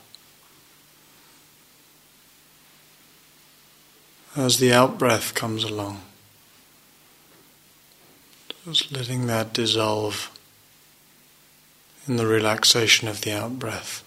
[4.37, 5.99] as the out breath comes along,
[8.65, 10.29] just letting that dissolve
[12.07, 14.03] in the relaxation of the out breath.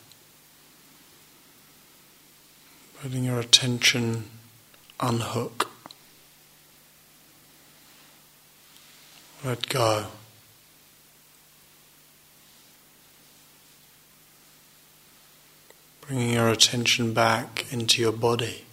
[3.02, 4.30] Letting your attention
[5.00, 5.68] unhook.
[9.44, 10.06] Let go.
[16.02, 18.64] Bringing your attention back into your body.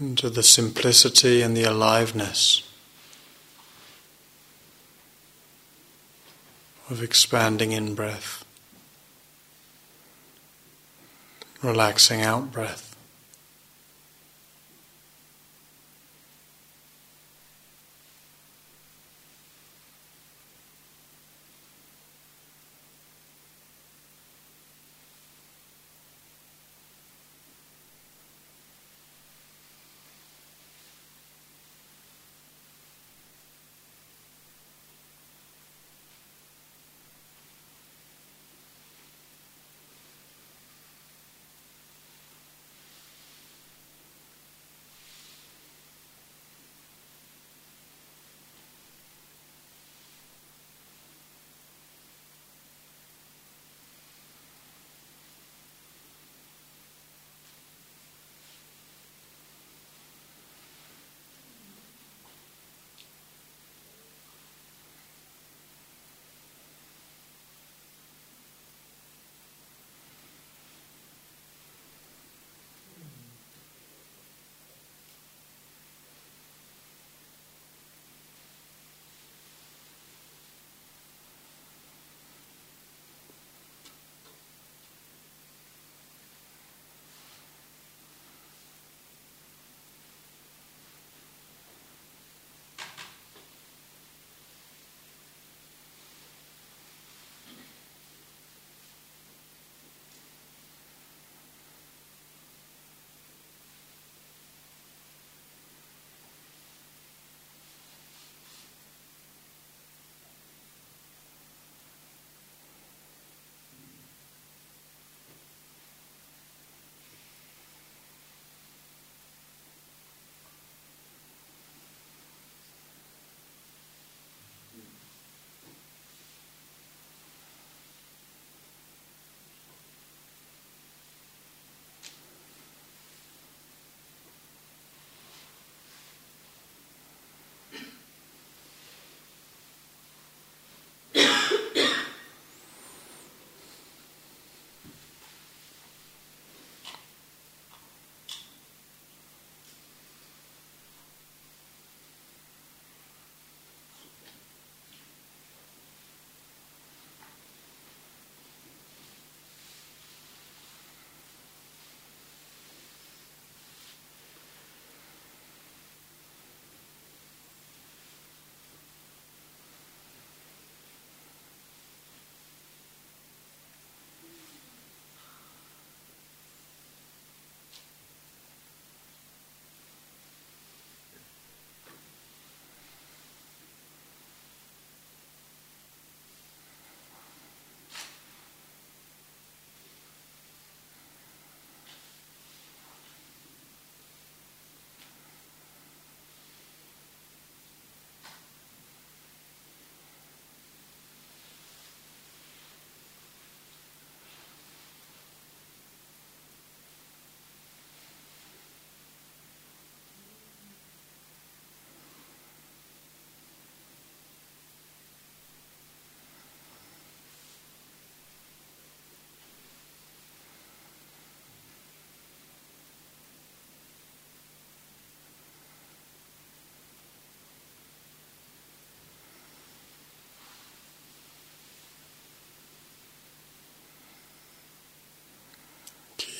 [0.00, 2.66] Into the simplicity and the aliveness
[6.88, 8.44] of expanding in breath,
[11.62, 12.89] relaxing out breath.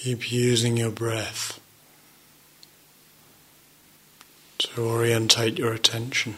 [0.03, 1.61] Keep using your breath
[4.57, 6.37] to orientate your attention,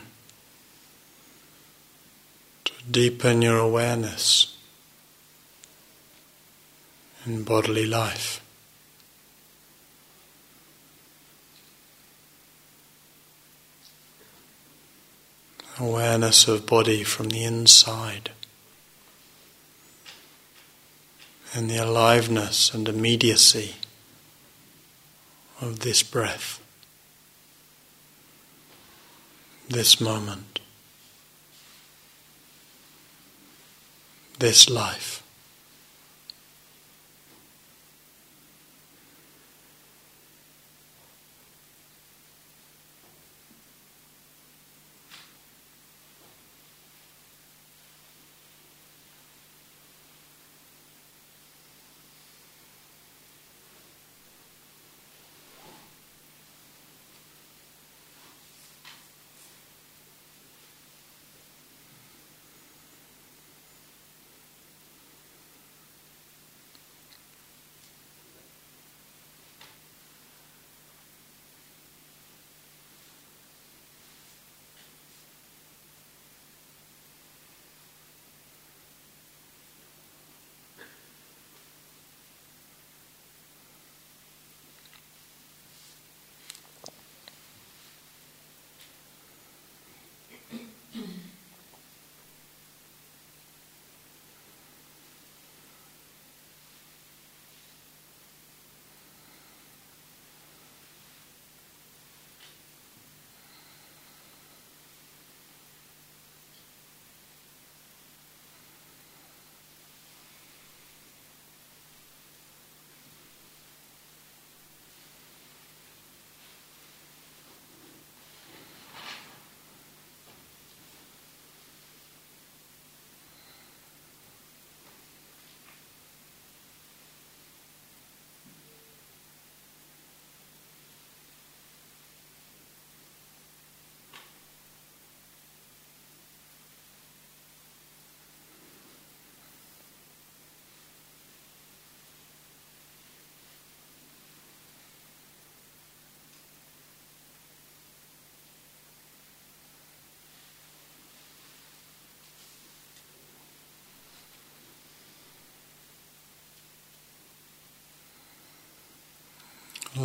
[2.65, 4.57] to deepen your awareness
[7.25, 8.41] in bodily life.
[15.79, 18.33] Awareness of body from the inside.
[21.55, 23.75] And the aliveness and immediacy
[25.61, 26.63] of this breath
[29.73, 30.61] this moment,
[34.39, 35.22] this life.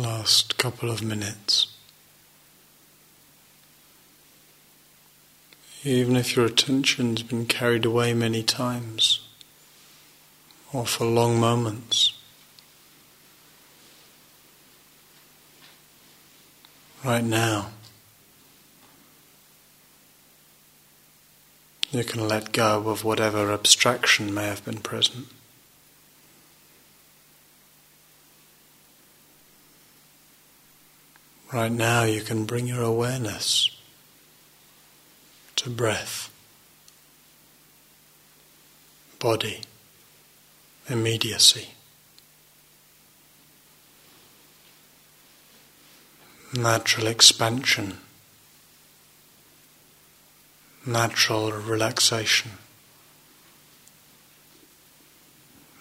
[0.02, 1.66] Last couple of minutes.
[5.84, 9.20] Even if your attention's been carried away many times,
[10.72, 12.12] or for long moments,
[17.04, 17.70] right now,
[21.90, 25.26] you can let go of whatever abstraction may have been present.
[31.52, 33.70] Right now, you can bring your awareness
[35.56, 36.30] to breath,
[39.18, 39.62] body,
[40.90, 41.68] immediacy,
[46.52, 47.96] natural expansion,
[50.84, 52.52] natural relaxation,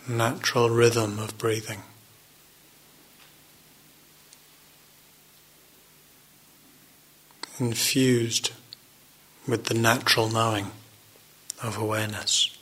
[0.08, 1.82] natural rhythm of breathing.
[7.60, 8.52] Infused
[9.48, 10.72] with the natural knowing
[11.64, 12.57] of awareness.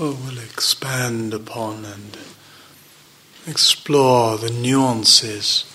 [0.00, 2.16] So we'll expand upon and
[3.46, 5.66] explore the nuances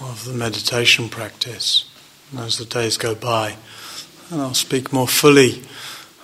[0.00, 1.90] of the meditation practice
[2.38, 3.56] as the days go by.
[4.30, 5.64] And I'll speak more fully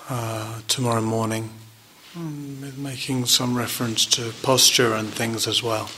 [0.09, 1.51] uh, tomorrow morning,
[2.15, 5.91] making some reference to posture and things as well.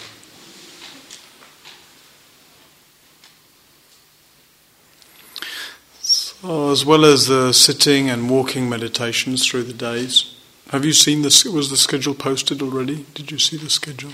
[6.01, 10.32] So, as well as the sitting and walking meditations through the days,
[10.73, 11.45] have you seen this?
[11.45, 13.05] Was the schedule posted already?
[13.13, 14.13] Did you see the schedule?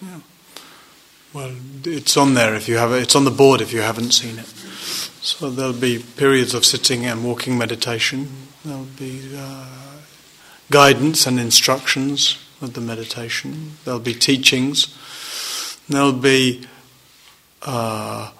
[0.00, 0.20] Yeah.
[1.32, 3.02] Well, it's on there if you have it.
[3.02, 4.46] It's on the board if you haven't seen it.
[5.20, 8.28] So there'll be periods of sitting and walking meditation.
[8.64, 9.66] There'll be uh,
[10.70, 13.72] guidance and instructions of the meditation.
[13.84, 14.96] There'll be teachings.
[15.88, 16.68] There'll be
[17.62, 18.30] uh,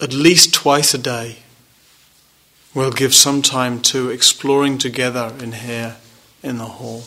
[0.00, 1.36] at least twice a day.
[2.74, 5.98] We'll give some time to exploring together in here
[6.42, 7.04] in the hall.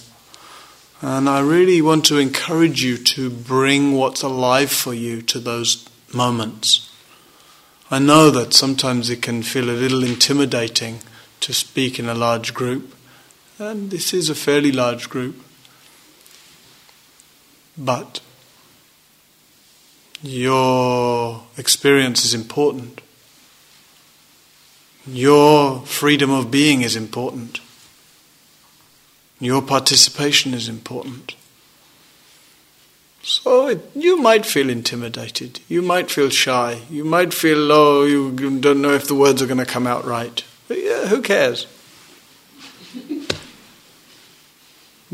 [1.01, 5.87] And I really want to encourage you to bring what's alive for you to those
[6.13, 6.91] moments.
[7.89, 10.99] I know that sometimes it can feel a little intimidating
[11.39, 12.95] to speak in a large group,
[13.57, 15.43] and this is a fairly large group.
[17.77, 18.19] But
[20.21, 23.01] your experience is important.
[25.07, 27.59] Your freedom of being is important.
[29.41, 31.35] Your participation is important.
[33.23, 35.59] So it, you might feel intimidated.
[35.67, 36.81] You might feel shy.
[36.89, 40.05] You might feel, oh, you don't know if the words are going to come out
[40.05, 40.43] right.
[40.67, 41.67] But yeah, who cares?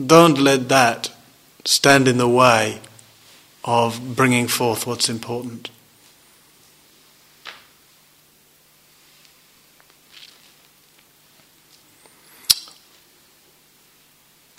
[0.05, 1.11] don't let that
[1.65, 2.79] stand in the way
[3.63, 5.69] of bringing forth what's important.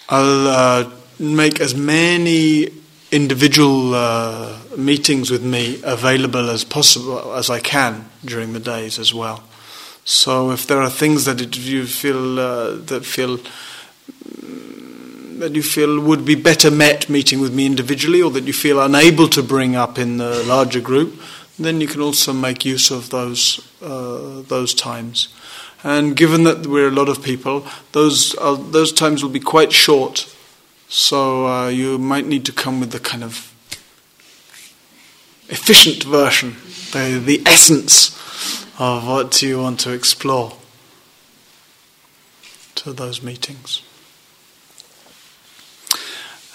[0.08, 2.70] I'll uh, make as many
[3.10, 9.12] individual uh, meetings with me available as possible as I can during the days as
[9.12, 9.42] well.
[10.04, 13.38] So if there are things that it, you feel uh, that feel
[15.38, 18.80] that you feel would be better met meeting with me individually, or that you feel
[18.80, 21.20] unable to bring up in the larger group,
[21.58, 25.28] then you can also make use of those uh, those times.
[25.84, 30.34] And given that we're a lot of people, those, those times will be quite short.
[30.88, 33.52] So uh, you might need to come with the kind of
[35.48, 36.56] efficient version,
[36.92, 38.16] the, the essence
[38.78, 40.54] of what you want to explore
[42.76, 43.82] to those meetings.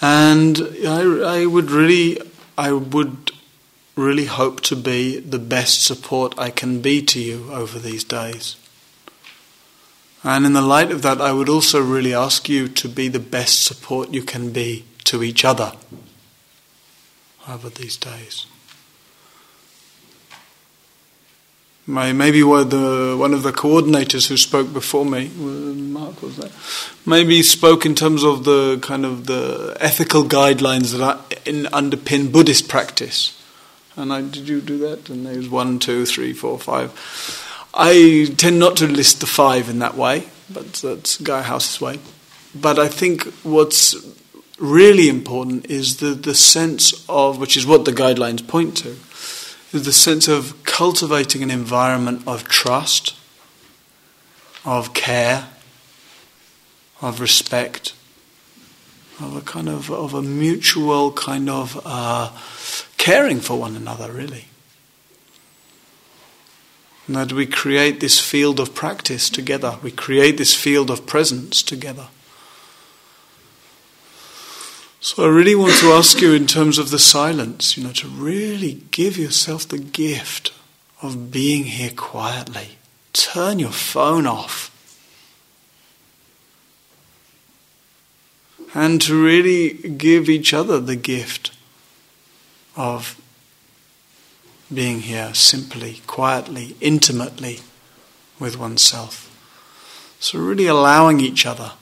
[0.00, 2.18] And I, I would really,
[2.58, 3.30] I would
[3.96, 8.56] really hope to be the best support I can be to you over these days.
[10.24, 13.20] And in the light of that, I would also really ask you to be the
[13.20, 15.72] best support you can be to each other
[17.46, 18.46] over these days.
[21.86, 22.70] maybe one, of
[23.42, 26.50] the coordinators who spoke before me, Mark was that,
[27.04, 33.38] maybe spoke in terms of the kind of the ethical guidelines that underpin Buddhist practice.
[33.96, 35.10] And I did you do that?
[35.10, 36.90] And there's one, two, three, four, five.
[37.76, 41.98] I tend not to list the five in that way, but that's Gaia House's way.
[42.54, 43.96] But I think what's
[44.58, 48.90] really important is the, the sense of, which is what the guidelines point to,
[49.72, 53.16] is the sense of cultivating an environment of trust,
[54.64, 55.48] of care,
[57.02, 57.92] of respect,
[59.20, 62.30] of a kind of of a mutual kind of uh,
[62.98, 64.46] caring for one another, really.
[67.06, 69.78] And that we create this field of practice together.
[69.82, 72.08] We create this field of presence together.
[75.00, 78.08] So I really want to ask you in terms of the silence, you know, to
[78.08, 80.50] really give yourself the gift
[81.02, 82.78] of being here quietly.
[83.12, 84.70] Turn your phone off.
[88.72, 91.50] And to really give each other the gift
[92.74, 93.20] of
[94.74, 97.60] being here simply, quietly, intimately
[98.38, 99.30] with oneself.
[100.20, 101.72] So, really allowing each other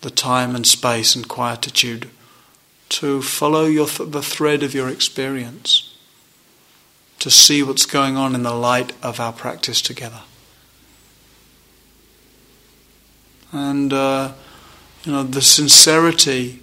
[0.00, 2.10] the time and space and quietude
[2.88, 5.96] to follow your th- the thread of your experience,
[7.18, 10.22] to see what's going on in the light of our practice together.
[13.52, 14.32] And, uh,
[15.04, 16.62] you know, the sincerity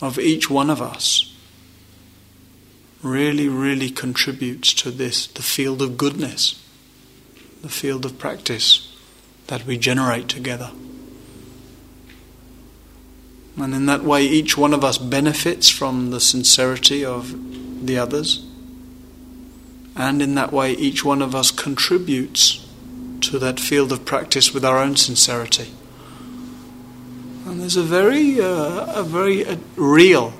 [0.00, 1.33] of each one of us
[3.04, 6.60] really, really contributes to this, the field of goodness,
[7.62, 8.96] the field of practice
[9.46, 10.70] that we generate together.
[13.56, 18.44] And in that way, each one of us benefits from the sincerity of the others.
[19.94, 22.66] And in that way, each one of us contributes
[23.20, 25.72] to that field of practice with our own sincerity.
[27.46, 30.32] And there's a very, uh, a very uh, real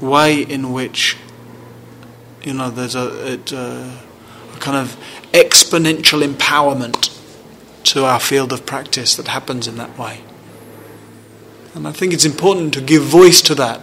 [0.00, 1.16] way in which,
[2.42, 3.96] you know, there's a, uh,
[4.54, 4.96] a kind of
[5.32, 7.12] exponential empowerment
[7.84, 10.22] to our field of practice that happens in that way.
[11.74, 13.82] And I think it's important to give voice to that.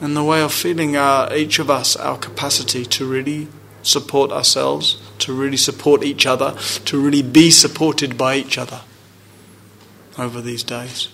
[0.00, 3.48] And the way of feeling our, each of us our capacity to really
[3.82, 8.82] support ourselves, to really support each other, to really be supported by each other
[10.18, 11.08] over these days.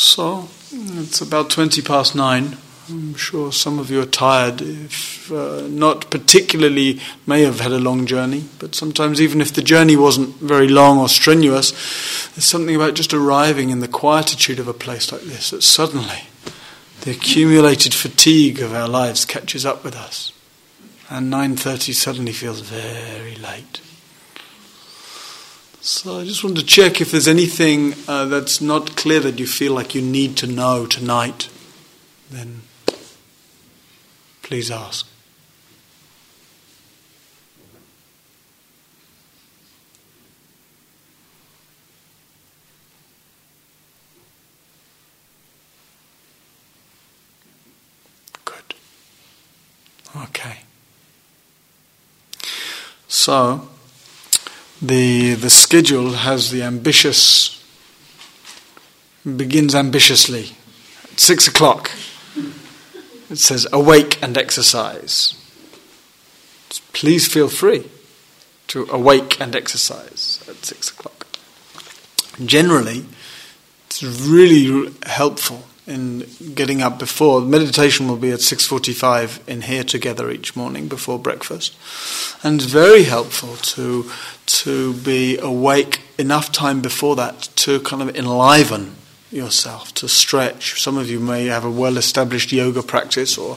[0.00, 2.56] So, it's about 20 past nine.
[2.88, 7.78] I'm sure some of you are tired, if uh, not particularly, may have had a
[7.78, 11.72] long journey, but sometimes, even if the journey wasn't very long or strenuous,
[12.30, 16.22] there's something about just arriving in the quietude of a place like this that suddenly
[17.02, 20.32] the accumulated fatigue of our lives catches up with us,
[21.10, 23.82] and 9:30 suddenly feels very late.
[25.82, 29.46] So I just want to check if there's anything uh, that's not clear that you
[29.46, 31.48] feel like you need to know tonight.
[32.30, 32.62] Then
[34.50, 35.06] Please ask.
[48.44, 48.74] Good.
[50.16, 50.62] Okay.
[53.06, 53.69] So,
[54.80, 57.60] the the schedule has the ambitious
[59.24, 60.52] begins ambitiously
[61.04, 61.90] at six o'clock.
[63.28, 65.34] It says, awake and exercise.
[66.92, 67.88] Please feel free
[68.68, 71.26] to awake and exercise at six o'clock.
[72.44, 73.04] Generally,
[73.86, 80.30] it's really helpful in getting up before meditation will be at 6:45 in here together
[80.30, 81.74] each morning before breakfast
[82.44, 84.10] and it's very helpful to
[84.50, 88.96] to be awake enough time before that to kind of enliven
[89.30, 90.80] yourself, to stretch.
[90.80, 93.56] Some of you may have a well established yoga practice or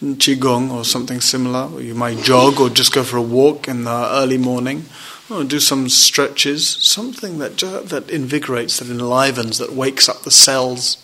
[0.00, 3.84] qigong or something similar, or you might jog or just go for a walk in
[3.84, 4.84] the early morning.
[5.30, 11.02] Or do some stretches, something that, that invigorates, that enlivens, that wakes up the cells.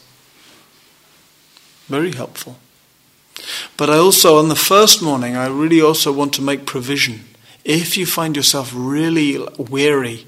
[1.88, 2.58] Very helpful.
[3.78, 7.30] But I also, on the first morning, I really also want to make provision.
[7.64, 10.26] If you find yourself really weary,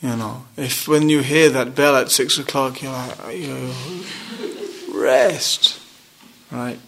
[0.00, 3.72] you know, if when you hear that bell at six o'clock, you're like, you
[4.92, 5.80] rest,
[6.50, 6.78] right?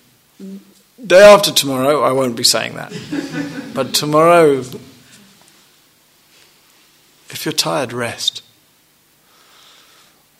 [1.04, 2.92] Day after tomorrow, I won't be saying that.
[3.74, 4.64] but tomorrow,
[7.30, 8.42] if you're tired, rest.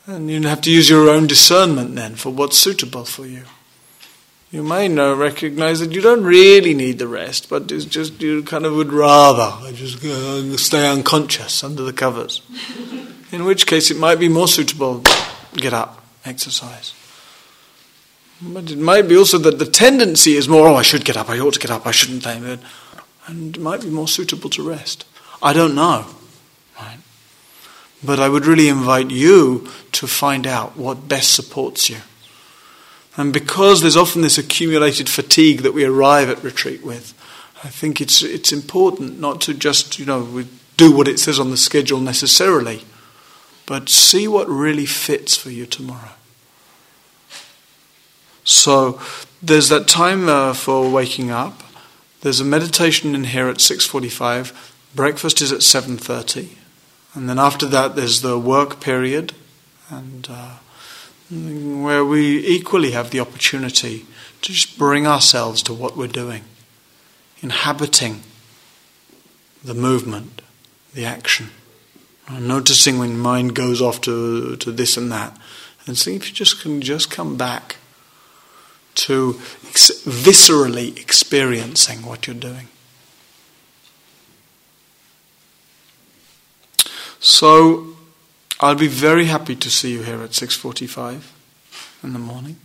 [0.07, 3.45] And you have to use your own discernment then for what's suitable for you.
[4.55, 8.45] You may know, recognize that you don't really need the rest, but it's just you
[8.45, 9.99] kind of would rather just
[10.65, 12.41] stay unconscious under the covers.
[13.33, 15.03] In which case, it might be more suitable
[15.55, 16.95] get up, exercise.
[18.41, 21.29] But it might be also that the tendency is more, oh, I should get up,
[21.29, 22.25] I ought to get up, I shouldn't.
[22.25, 25.05] And it might be more suitable to rest.
[25.43, 26.07] I don't know.
[26.79, 26.99] Right?
[28.05, 31.97] But I would really invite you to find out what best supports you.
[33.17, 37.15] And because there's often this accumulated fatigue that we arrive at retreat with,
[37.63, 40.45] I think it's, it's important not to just, you know,
[40.77, 42.85] do what it says on the schedule necessarily,
[43.67, 46.13] but see what really fits for you tomorrow.
[48.45, 49.01] So
[49.43, 51.63] there's that time uh, for waking up.
[52.21, 54.53] There's a meditation in here at 6:45.
[54.95, 56.57] Breakfast is at 7:30,
[57.15, 59.33] and then after that there's the work period,
[59.91, 60.57] and uh,
[61.83, 64.07] where we equally have the opportunity
[64.43, 66.45] to just bring ourselves to what we're doing,
[67.41, 68.23] inhabiting
[69.63, 70.43] the movement,
[70.93, 71.51] the action,
[72.31, 75.37] noticing when mind goes off to, to this and that,
[75.87, 77.77] and see if you just can just come back
[78.95, 82.69] to ex- viscerally experiencing what you're doing.
[87.19, 87.94] So
[88.65, 91.33] I'll be very happy to see you here at 6:45
[92.03, 92.57] in the morning.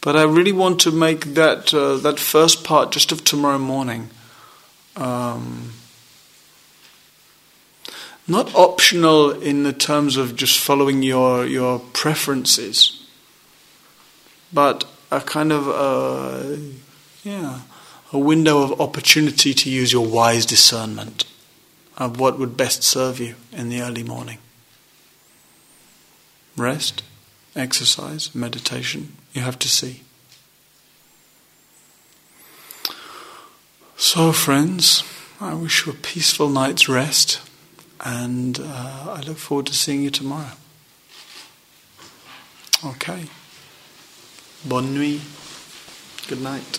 [0.00, 4.10] But I really want to make that uh, that first part just of tomorrow morning
[4.96, 5.72] um,
[8.28, 13.04] not optional in the terms of just following your your preferences,
[14.52, 16.56] but a kind of uh,
[17.24, 17.62] yeah
[18.12, 21.24] a window of opportunity to use your wise discernment
[21.98, 24.38] of what would best serve you in the early morning.
[26.56, 27.02] Rest,
[27.56, 30.02] exercise, meditation, you have to see.
[33.96, 35.02] So, friends,
[35.40, 37.40] I wish you a peaceful night's rest,
[38.04, 40.52] and uh, I look forward to seeing you tomorrow.
[42.84, 43.24] Okay.
[44.64, 45.20] Bonne nuit.
[46.28, 46.78] Good night.